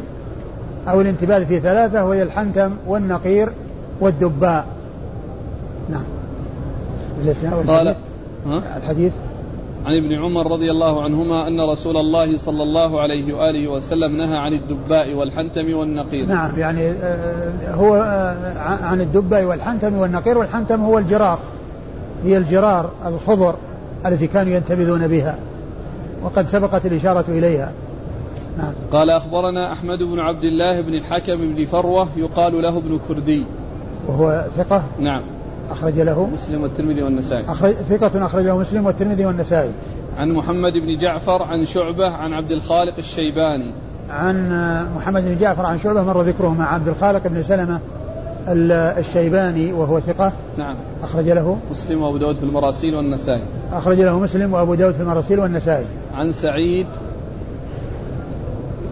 أو 0.89 1.01
الانتباه 1.01 1.45
في 1.45 1.61
ثلاثة 1.61 2.05
وهي 2.05 2.23
الحنتم 2.23 2.73
والنقير 2.87 3.53
والدباء. 4.01 4.67
نعم. 5.91 6.05
قال؟ 7.67 7.97
الحديث؟ 8.77 9.13
عن 9.87 9.97
ابن 9.97 10.13
عمر 10.13 10.53
رضي 10.53 10.71
الله 10.71 11.03
عنهما 11.03 11.49
أن 11.49 11.61
رسول 11.61 11.97
الله 11.97 12.39
صلى 12.39 12.63
الله 12.63 13.01
عليه 13.01 13.35
وآله 13.35 13.69
وسلم 13.69 14.17
نهى 14.17 14.37
عن 14.37 14.53
الدباء 14.53 15.15
والحنتم 15.15 15.75
والنقير 15.75 16.27
نعم 16.27 16.59
يعني 16.59 16.91
آه، 16.91 17.75
هو 17.75 17.95
آه، 17.95 18.59
عن 18.85 19.01
الدباء 19.01 19.45
والحنتم 19.45 19.95
والنقير 19.95 20.39
والحنتم 20.39 20.81
هو 20.81 20.99
الجرار 20.99 21.39
هي 22.25 22.37
الجرار 22.37 22.91
الخضر 23.07 23.55
التي 24.07 24.27
كانوا 24.27 24.55
ينتبذون 24.55 25.09
بها 25.09 25.39
وقد 26.23 26.49
سبقت 26.49 26.87
الإشارة 26.87 27.25
إليها. 27.29 27.73
نعم. 28.59 28.73
قال 28.93 29.11
أخبرنا 29.11 29.73
أحمد 29.73 29.99
بن 29.99 30.21
عبد 30.21 30.45
الله 30.45 30.81
بن 30.81 30.95
الحكم 30.95 31.55
بن 31.55 31.65
فروة 31.65 32.19
يقال 32.19 32.63
له 32.63 32.79
ابن 32.79 32.99
كردي. 33.09 33.47
وهو 34.09 34.45
ثقة؟ 34.57 34.85
نعم. 34.99 35.23
أخرج 35.71 36.01
له 36.01 36.27
مسلم 36.27 36.63
والترمذي 36.63 37.03
والنسائي. 37.03 37.45
أخرج 37.45 37.73
ثقة 37.73 38.27
أخرجه 38.27 38.57
مسلم 38.57 38.87
والترمذي 38.87 39.27
والنسائي. 39.27 39.71
عن 40.17 40.33
محمد 40.33 40.73
بن 40.73 40.97
جعفر 40.97 41.43
عن 41.43 41.65
شعبة 41.65 42.13
عن 42.13 42.33
عبد 42.33 42.51
الخالق 42.51 42.97
الشيباني. 42.99 43.75
عن 44.11 44.51
محمد 44.97 45.23
بن 45.23 45.39
جعفر 45.39 45.67
عن 45.67 45.79
شعبة 45.79 46.03
مر 46.03 46.23
ذكره 46.23 46.49
مع 46.49 46.75
عبد 46.75 46.89
الخالق 46.89 47.27
بن 47.29 47.43
سلمة 47.43 47.81
ال- 48.49 48.73
الشيباني 48.73 49.73
وهو 49.73 50.01
ثقة. 50.01 50.33
نعم. 50.59 50.77
أخرج 51.03 51.31
له 51.31 51.57
مسلم 51.71 52.03
وأبو 52.03 52.17
داود 52.17 52.37
في 52.37 52.43
المراسيل 52.43 52.95
والنسائي. 52.95 53.43
أخرج 53.73 54.01
له 54.01 54.19
مسلم 54.19 54.53
وأبو 54.53 54.75
داود 54.75 54.95
في 54.95 55.01
المراسيل 55.01 55.41
والنسائي. 55.41 55.87
عن 56.15 56.33
سعيد 56.33 56.87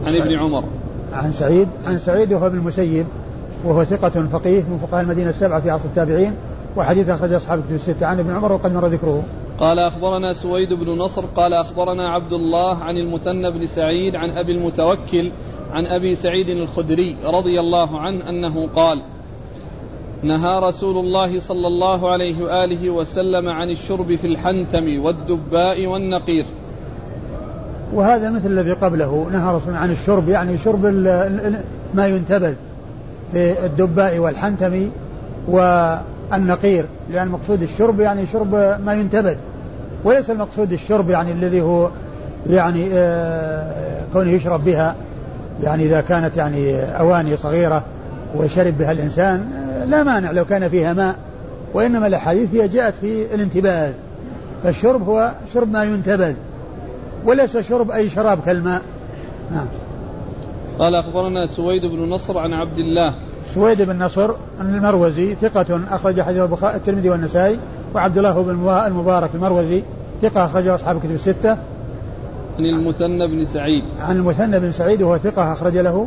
عن 0.06 0.14
ابن 0.14 0.38
عمر. 0.38 0.64
عن 1.12 1.32
سعيد 1.32 1.68
عن 1.84 1.98
سعيد 1.98 2.32
وهو 2.32 2.46
ابن 2.46 2.58
المسيب 2.58 3.06
وهو 3.64 3.84
ثقة 3.84 4.26
فقيه 4.26 4.62
من 4.62 4.78
فقهاء 4.78 5.02
المدينة 5.02 5.30
السبعة 5.30 5.60
في 5.60 5.70
عصر 5.70 5.84
التابعين. 5.84 6.32
وحديث 6.76 7.08
أخرج 7.08 7.32
أصحاب 7.32 7.58
الكتب 7.58 7.74
الستة. 7.74 8.06
عن 8.06 8.18
ابن 8.18 8.34
عمر 8.34 8.52
وقد 8.52 8.72
مر 8.72 8.86
ذكره. 8.86 9.24
قال 9.58 9.78
أخبرنا 9.78 10.32
سويد 10.32 10.72
بن 10.72 10.98
نصر 10.98 11.24
قال 11.26 11.54
أخبرنا 11.54 12.08
عبد 12.08 12.32
الله 12.32 12.76
عن 12.76 12.96
المثنى 12.96 13.50
بن 13.50 13.66
سعيد 13.66 14.16
عن 14.16 14.30
أبي 14.30 14.52
المتوكل 14.52 15.32
عن 15.72 15.86
أبي 15.86 16.14
سعيد 16.14 16.48
الخدري 16.48 17.16
رضي 17.24 17.60
الله 17.60 18.00
عنه 18.00 18.28
أنه 18.28 18.66
قال 18.66 19.02
نهى 20.22 20.58
رسول 20.58 20.98
الله 20.98 21.38
صلى 21.38 21.66
الله 21.66 22.12
عليه 22.12 22.42
وآله 22.44 22.90
وسلم 22.90 23.48
عن 23.48 23.70
الشرب 23.70 24.14
في 24.14 24.26
الحنتم 24.26 24.84
والدباء 25.04 25.86
والنقير. 25.86 26.46
وهذا 27.94 28.30
مثل 28.30 28.46
الذي 28.46 28.72
قبله. 28.72 29.28
نهى 29.32 29.54
رسول 29.54 29.68
الله 29.68 29.80
عن 29.80 29.90
الشرب 29.90 30.28
يعني 30.28 30.58
شرب 30.58 30.84
ما 31.94 32.06
ينتبذ 32.06 32.54
في 33.32 33.64
الدباء 33.66 34.18
والحنتم 34.18 34.90
والنقير 36.32 36.86
لأن 37.10 37.28
مقصود 37.28 37.62
الشرب 37.62 38.00
يعني 38.00 38.26
شرب 38.26 38.54
ما 38.84 38.94
ينتبذ 38.94 39.36
وليس 40.04 40.30
المقصود 40.30 40.72
الشرب 40.72 41.10
يعني 41.10 41.32
الذي 41.32 41.60
هو 41.60 41.90
يعني 42.46 42.88
آه، 42.92 44.02
كونه 44.12 44.30
يشرب 44.30 44.64
بها. 44.64 44.96
يعني 45.62 45.84
إذا 45.84 46.00
كانت 46.00 46.36
يعني 46.36 46.80
أواني 46.80 47.36
صغيرة 47.36 47.82
وشرب 48.36 48.78
بها 48.78 48.92
الإنسان 48.92 49.50
آه، 49.56 49.84
لا 49.84 50.02
مانع 50.02 50.30
لو 50.30 50.44
كان 50.44 50.68
فيها 50.68 50.94
ماء. 50.94 51.16
وإنما 51.74 52.06
الأحاديث 52.06 52.54
هي 52.54 52.68
جاءت 52.68 52.94
في 53.00 53.34
الانتباذ 53.34 53.92
فالشرب 54.62 55.08
هو 55.08 55.32
شرب 55.54 55.70
ما 55.72 55.84
ينتبذ 55.84 56.34
وليس 57.26 57.56
شرب 57.56 57.90
أي 57.90 58.10
شراب 58.10 58.38
كالماء. 58.46 58.82
نعم. 59.52 59.66
قال 60.78 60.94
أخبرنا 60.94 61.46
سويد 61.46 61.82
بن 61.82 62.10
نصر 62.10 62.38
عن 62.38 62.52
عبد 62.52 62.78
الله 62.78 63.14
سويد 63.56 63.82
بن 63.82 64.02
نصر 64.02 64.30
المروزي 64.60 65.34
ثقة 65.34 65.80
أخرج 65.90 66.20
حديث 66.20 66.42
البخاري 66.42 66.76
الترمذي 66.76 67.10
والنسائي 67.10 67.58
وعبد 67.94 68.18
الله 68.18 68.42
بن 68.42 68.50
المبا- 68.50 68.86
المبارك 68.86 69.30
المروزي 69.34 69.82
ثقة 70.22 70.44
أخرجه 70.44 70.74
أصحاب 70.74 70.96
الكتب 70.96 71.10
الستة. 71.10 71.50
عن 72.58 72.64
المثنى 72.64 73.26
بن 73.28 73.44
سعيد. 73.44 73.82
عن 74.00 74.16
المثنى 74.16 74.60
بن 74.60 74.70
سعيد 74.70 75.02
وهو 75.02 75.18
ثقة 75.18 75.52
أخرج 75.52 75.76
له 75.76 76.06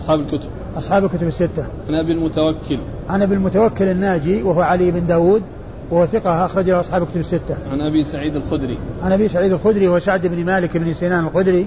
أصحاب 0.00 0.20
الكتب. 0.20 0.48
أصحاب 0.76 1.04
الكتب 1.04 1.26
الستة. 1.26 1.66
عن 1.88 1.94
أبي 1.94 2.12
المتوكل. 2.12 2.78
عن 3.08 3.22
أبي 3.22 3.34
المتوكل 3.34 3.84
الناجي 3.84 4.42
وهو 4.42 4.60
علي 4.60 4.90
بن 4.90 5.06
داود 5.06 5.42
وهو 5.90 6.06
ثقة 6.06 6.44
أخرج 6.46 6.70
له 6.70 6.80
أصحاب 6.80 7.02
الكتب 7.02 7.20
الستة. 7.20 7.56
عن 7.70 7.80
أبي 7.80 8.02
سعيد 8.04 8.36
الخدري. 8.36 8.78
عن 9.02 9.12
أبي 9.12 9.28
سعيد 9.28 9.52
الخدري 9.52 9.88
وسعد 9.88 10.26
بن 10.26 10.44
مالك 10.44 10.76
بن 10.76 10.94
سنان 10.94 11.24
الخدري 11.26 11.66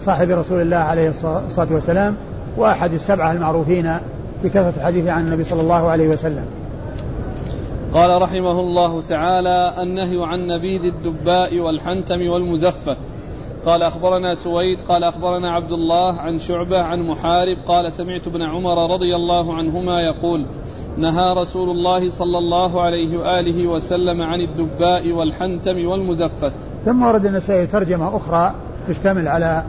صاحب 0.00 0.30
رسول 0.30 0.60
الله 0.60 0.76
عليه 0.76 1.10
الصلاة 1.10 1.72
والسلام 1.72 2.14
وأحد 2.56 2.92
السبعة 2.92 3.32
المعروفين 3.32 3.96
بكثرة 4.44 4.74
الحديث 4.76 5.06
عن 5.08 5.26
النبي 5.26 5.44
صلى 5.44 5.60
الله 5.60 5.88
عليه 5.88 6.08
وسلم. 6.08 6.44
قال 7.94 8.22
رحمه 8.22 8.60
الله 8.60 9.00
تعالى 9.00 9.74
النهي 9.82 10.26
عن 10.26 10.46
نبيذ 10.46 10.82
الدباء 10.84 11.58
والحنتم 11.58 12.30
والمزفت. 12.30 12.98
قال 13.66 13.82
أخبرنا 13.82 14.34
سويد 14.34 14.80
قال 14.88 15.04
أخبرنا 15.04 15.50
عبد 15.50 15.72
الله 15.72 16.20
عن 16.20 16.38
شعبة 16.38 16.82
عن 16.82 17.08
محارب 17.08 17.56
قال 17.68 17.92
سمعت 17.92 18.26
ابن 18.26 18.42
عمر 18.42 18.94
رضي 18.94 19.16
الله 19.16 19.54
عنهما 19.54 20.00
يقول 20.00 20.46
نهى 20.98 21.32
رسول 21.32 21.70
الله 21.70 22.10
صلى 22.10 22.38
الله 22.38 22.82
عليه 22.82 23.18
وآله 23.18 23.66
وسلم 23.66 24.22
عن 24.22 24.40
الدباء 24.40 25.12
والحنتم 25.12 25.86
والمزفت. 25.86 26.52
ثم 26.84 27.02
ورد 27.02 27.26
النسائي 27.26 27.66
ترجمة 27.66 28.16
أخرى 28.16 28.54
تشتمل 28.88 29.28
على 29.28 29.64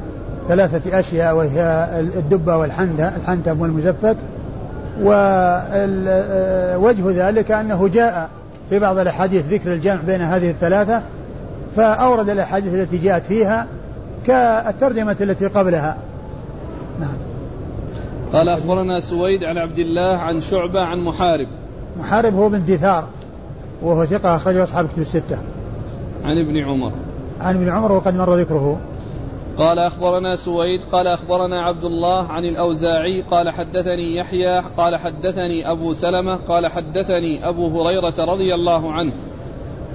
ثلاثة 0.48 1.00
أشياء 1.00 1.36
وهي 1.36 1.62
الدبة 2.00 2.58
والحنتم 2.58 3.62
والمزفت. 3.62 4.18
ووجه 5.04 7.30
ذلك 7.30 7.52
أنه 7.52 7.88
جاء 7.88 8.30
في 8.70 8.80
بعض 8.80 8.98
الأحاديث 8.98 9.46
ذكر 9.46 9.74
الجمع 9.74 10.02
بين 10.02 10.22
هذه 10.22 10.50
الثلاثة 10.50 11.02
فأورد 11.76 12.30
الأحاديث 12.30 12.74
التي 12.74 12.98
جاءت 12.98 13.26
فيها 13.26 13.68
كالترجمة 14.28 15.16
التي 15.22 15.48
قبلها. 15.48 15.98
نعم. 17.00 17.16
قال 18.34 18.50
أخبرنا 18.50 19.00
سويد 19.00 19.44
عن 19.44 19.58
عبد 19.58 19.80
الله 19.80 20.18
عن 20.18 20.40
شعبة 20.40 20.82
عن 20.82 21.00
محارب. 21.00 21.48
محارب 22.00 22.34
هو 22.34 22.50
بن 22.50 22.66
دثار 22.66 23.08
وهو 23.82 24.06
ثقة 24.06 24.36
أخرجه 24.36 24.64
أصحاب 24.64 24.88
كتب 24.88 25.02
الستة. 25.02 25.38
عن 26.24 26.38
ابن 26.38 26.58
عمر. 26.58 26.92
عن 27.42 27.56
ابن 27.56 27.70
عمر 27.70 27.92
وقد 27.92 28.16
مر 28.16 28.36
ذكره. 28.36 28.80
قال 29.58 29.80
أخبرنا 29.80 30.36
سويد 30.36 30.82
قال 30.92 31.08
أخبرنا 31.08 31.64
عبد 31.64 31.84
الله 31.84 32.28
عن 32.28 32.46
الأوزاعي 32.46 33.22
قال 33.22 33.50
حدثني 33.50 34.16
يحيى 34.16 34.60
قال 34.78 34.96
حدثني 34.96 35.72
أبو 35.72 35.94
سلمة 35.94 36.36
قال 36.36 36.68
حدثني 36.68 37.50
أبو 37.50 37.68
هريرة 37.68 38.14
رضي 38.20 38.54
الله 38.54 38.92
عنه. 38.92 39.12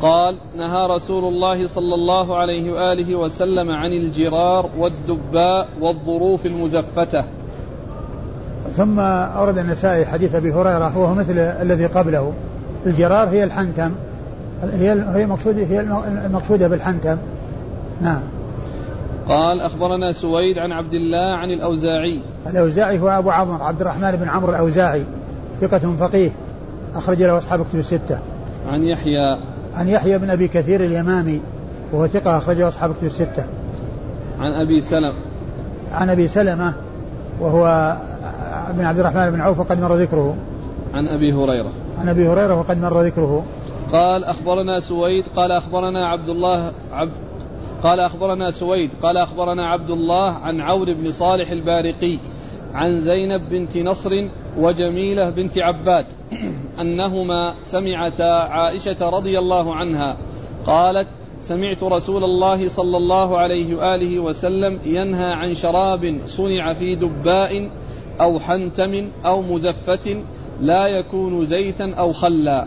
قال 0.01 0.37
نهى 0.57 0.87
رسول 0.87 1.25
الله 1.25 1.67
صلى 1.67 1.95
الله 1.95 2.37
عليه 2.37 2.73
وآله 2.73 3.17
وسلم 3.17 3.71
عن 3.71 3.93
الجرار 3.93 4.71
والدباء 4.79 5.69
والظروف 5.81 6.47
المزفتة. 6.47 7.25
ثم 8.77 9.01
أورد 9.01 9.59
النسائي 9.59 10.07
حديث 10.07 10.35
أبي 10.35 10.53
هريرة 10.53 10.99
وهو 10.99 11.15
مثل 11.15 11.39
الذي 11.39 11.87
قبله. 11.87 12.33
الجرار 12.87 13.29
هي 13.29 13.45
الحنتم 13.45 13.93
هي 14.63 14.93
هي 14.93 15.25
المقصودة 15.25 15.63
هي 15.63 15.81
المقصودة 16.27 16.69
بالحنتم. 16.69 17.17
نعم. 18.01 18.38
قال 19.29 19.61
أخبرنا 19.61 20.13
سويد 20.13 20.59
عن 20.59 20.73
عبد 20.73 20.95
الله 20.95 21.37
عن 21.37 21.51
الأوزاعي. 21.51 22.23
الأوزاعي 22.47 22.99
هو 22.99 23.09
أبو 23.09 23.31
عمرو 23.31 23.65
عبد 23.65 23.81
الرحمن 23.81 24.17
بن 24.17 24.29
عمرو 24.29 24.51
الأوزاعي 24.51 25.05
ثقة 25.61 25.97
فقيه 26.01 26.31
أخرج 26.95 27.23
له 27.23 27.39
أصحاب 27.39 27.65
كتب 27.65 27.79
الستة. 27.79 28.19
عن 28.69 28.83
يحيى. 28.83 29.39
عن 29.75 29.89
يحيى 29.89 30.19
بن 30.19 30.31
أبي 30.31 30.49
كثير 30.49 30.85
اليمامي 30.85 31.41
وهو 31.93 32.07
ثقة 32.07 32.39
أخرجه 32.39 32.69
أصحاب 32.69 32.95
كتب 32.95 33.07
الستة. 33.07 33.47
عن 34.41 34.53
أبي 34.53 34.81
سلمة. 34.81 35.15
عن 35.93 36.11
أبي 36.11 36.29
سلمة 36.29 36.75
وهو 37.41 37.97
بن 38.71 38.85
عبد 38.85 38.99
الرحمن 38.99 39.31
بن 39.31 39.41
عوف 39.41 39.61
وقد 39.61 39.81
مر 39.81 39.95
ذكره. 39.95 40.37
عن 40.95 41.09
أبي 41.09 41.33
هريرة. 41.33 41.73
عن 41.99 42.09
أبي 42.09 42.29
هريرة 42.29 42.55
وقد 42.55 42.79
مر 42.79 43.03
ذكره. 43.03 43.45
قال 43.93 44.25
أخبرنا 44.25 44.81
سويد 44.81 45.25
قال 45.37 45.53
أخبرنا 45.53 46.09
عبد 46.09 46.29
الله 46.29 46.73
عبد 46.93 47.28
قال 47.83 48.01
أخبرنا 48.01 48.51
سويد 48.51 48.91
قال 49.03 49.17
أخبرنا 49.17 49.67
عبد 49.67 49.91
الله 49.91 50.33
عن 50.33 50.61
عون 50.61 50.95
بن 50.95 51.11
صالح 51.11 51.51
البارقي 51.51 52.19
عن 52.75 53.01
زينب 53.01 53.49
بنت 53.51 53.77
نصر 53.79 54.11
وجميلة 54.59 55.31
بنت 55.31 55.59
عباد 55.59 56.07
أنهما 56.81 57.55
سمعتا 57.63 58.23
عائشة 58.23 59.11
رضي 59.11 59.39
الله 59.39 59.75
عنها 59.75 60.17
قالت 60.67 61.09
سمعت 61.41 61.83
رسول 61.83 62.25
الله 62.25 62.69
صلى 62.69 62.97
الله 62.97 63.39
عليه 63.39 63.75
وآله 63.77 64.19
وسلم 64.21 64.81
ينهى 64.85 65.33
عن 65.33 65.55
شراب 65.55 66.21
صنع 66.27 66.73
في 66.73 66.95
دباء 66.95 67.71
أو 68.21 68.39
حنتم 68.39 69.11
أو 69.27 69.43
مزفة 69.43 70.23
لا 70.61 70.87
يكون 70.87 71.45
زيتا 71.45 71.95
أو 71.99 72.13
خلا. 72.13 72.67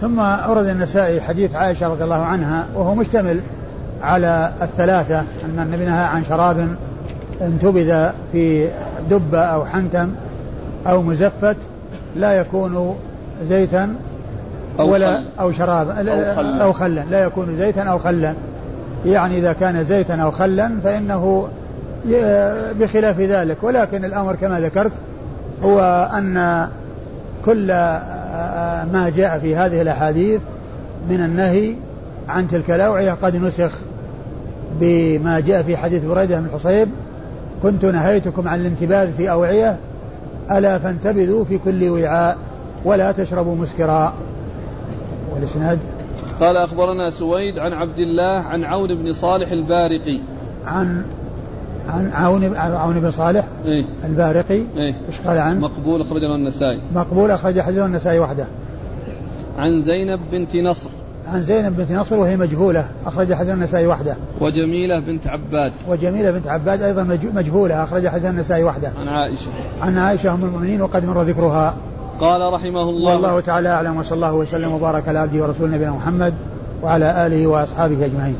ثم 0.00 0.20
أورد 0.20 0.66
النسائي 0.66 1.20
حديث 1.20 1.54
عائشة 1.54 1.88
رضي 1.88 2.04
الله 2.04 2.22
عنها 2.22 2.68
وهو 2.76 2.94
مشتمل 2.94 3.42
على 4.04 4.52
الثلاثة 4.62 5.18
أن 5.20 5.58
النبي 5.58 5.84
نهى 5.84 6.04
عن 6.04 6.24
شراب 6.24 6.68
انتبذ 7.40 8.10
في 8.32 8.68
دبة 9.10 9.38
أو 9.40 9.64
حنتم 9.64 10.10
أو 10.86 11.02
مزفت 11.02 11.56
لا 12.16 12.32
يكون 12.32 12.94
زيتا 13.42 13.94
أو 14.80 14.92
ولا 14.92 15.16
خل. 15.16 15.24
أو 15.40 15.52
شراب 15.52 15.88
أو 15.90 16.34
خلا. 16.34 16.64
أو 16.64 16.72
خلا 16.72 17.00
لا 17.10 17.24
يكون 17.24 17.56
زيتا 17.56 17.80
أو 17.82 17.98
خلا 17.98 18.34
يعني 19.06 19.38
إذا 19.38 19.52
كان 19.52 19.84
زيتا 19.84 20.14
أو 20.14 20.30
خلا 20.30 20.70
فإنه 20.84 21.48
ي- 22.08 22.74
بخلاف 22.80 23.20
ذلك 23.20 23.56
ولكن 23.62 24.04
الأمر 24.04 24.34
كما 24.36 24.60
ذكرت 24.60 24.92
هو 25.62 25.80
أن 26.18 26.68
كل 27.44 27.66
ما 28.92 29.12
جاء 29.16 29.38
في 29.38 29.56
هذه 29.56 29.82
الأحاديث 29.82 30.40
من 31.10 31.20
النهي 31.24 31.74
عن 32.28 32.48
تلك 32.48 32.70
الأوعية 32.70 33.12
قد 33.22 33.36
نسخ 33.36 33.70
بما 34.80 35.40
جاء 35.40 35.62
في 35.62 35.76
حديث 35.76 36.04
بريدة 36.04 36.40
بن 36.40 36.46
الحصيب 36.46 36.88
كنت 37.62 37.84
نهيتكم 37.84 38.48
عن 38.48 38.60
الانتباذ 38.60 39.12
في 39.12 39.30
أوعية 39.30 39.76
ألا 40.50 40.78
فانتبذوا 40.78 41.44
في 41.44 41.58
كل 41.58 41.88
وعاء 41.88 42.38
ولا 42.84 43.12
تشربوا 43.12 43.54
مسكرا. 43.54 44.14
والإسناد؟ 45.34 45.78
قال 46.40 46.56
أخبرنا 46.56 47.10
سويد 47.10 47.58
عن 47.58 47.72
عبد 47.72 47.98
الله 47.98 48.42
عن 48.42 48.64
عون 48.64 48.94
بن 48.94 49.12
صالح 49.12 49.50
البارقي. 49.50 50.20
عن 50.66 51.04
عن 51.88 52.10
عون 52.12 52.56
عون 52.56 53.00
بن 53.00 53.10
صالح 53.10 53.44
إيه. 53.64 53.84
البارقي؟ 54.04 54.54
إيه. 54.54 54.94
إيش 55.08 55.20
قال 55.20 55.38
عنه؟ 55.38 55.60
مقبول 55.60 56.00
أخرجه 56.00 56.34
النسائي. 56.34 56.80
مقبول 56.94 57.30
أخرج 57.30 57.60
حديثه 57.60 57.86
النسائي 57.86 58.18
وحده. 58.18 58.46
عن 59.58 59.80
زينب 59.80 60.20
بنت 60.32 60.56
نصر. 60.56 60.90
عن 61.28 61.42
زينب 61.42 61.76
بنت 61.76 61.92
نصر 61.92 62.18
وهي 62.18 62.36
مجهولة 62.36 62.88
أخرج 63.06 63.34
حديث 63.34 63.52
النسائي 63.52 63.86
وحده. 63.86 64.16
وجميلة 64.40 65.00
بنت 65.00 65.26
عباد. 65.26 65.72
وجميلة 65.88 66.30
بنت 66.30 66.46
عباد 66.46 66.82
أيضا 66.82 67.02
مج- 67.02 67.34
مجهولة 67.34 67.82
أخرج 67.84 68.08
حديث 68.08 68.26
النسائي 68.26 68.64
وحده. 68.64 68.92
عن 69.00 69.08
عائشة. 69.08 69.50
عن 69.82 69.98
عائشة 69.98 70.34
أم 70.34 70.44
المؤمنين 70.44 70.82
وقد 70.82 71.04
مر 71.04 71.22
ذكرها. 71.22 71.74
قال 72.20 72.52
رحمه 72.52 72.82
الله. 72.90 73.12
والله 73.12 73.40
تعالى 73.40 73.68
أعلم 73.68 73.96
وصلى 73.96 74.16
الله 74.16 74.34
وسلم 74.34 74.72
وبارك 74.72 75.08
على 75.08 75.18
عبده 75.18 75.42
ورسوله 75.42 75.74
نبينا 75.74 75.90
محمد 75.90 76.34
وعلى 76.82 77.26
آله 77.26 77.46
وأصحابه 77.46 78.04
أجمعين. 78.04 78.36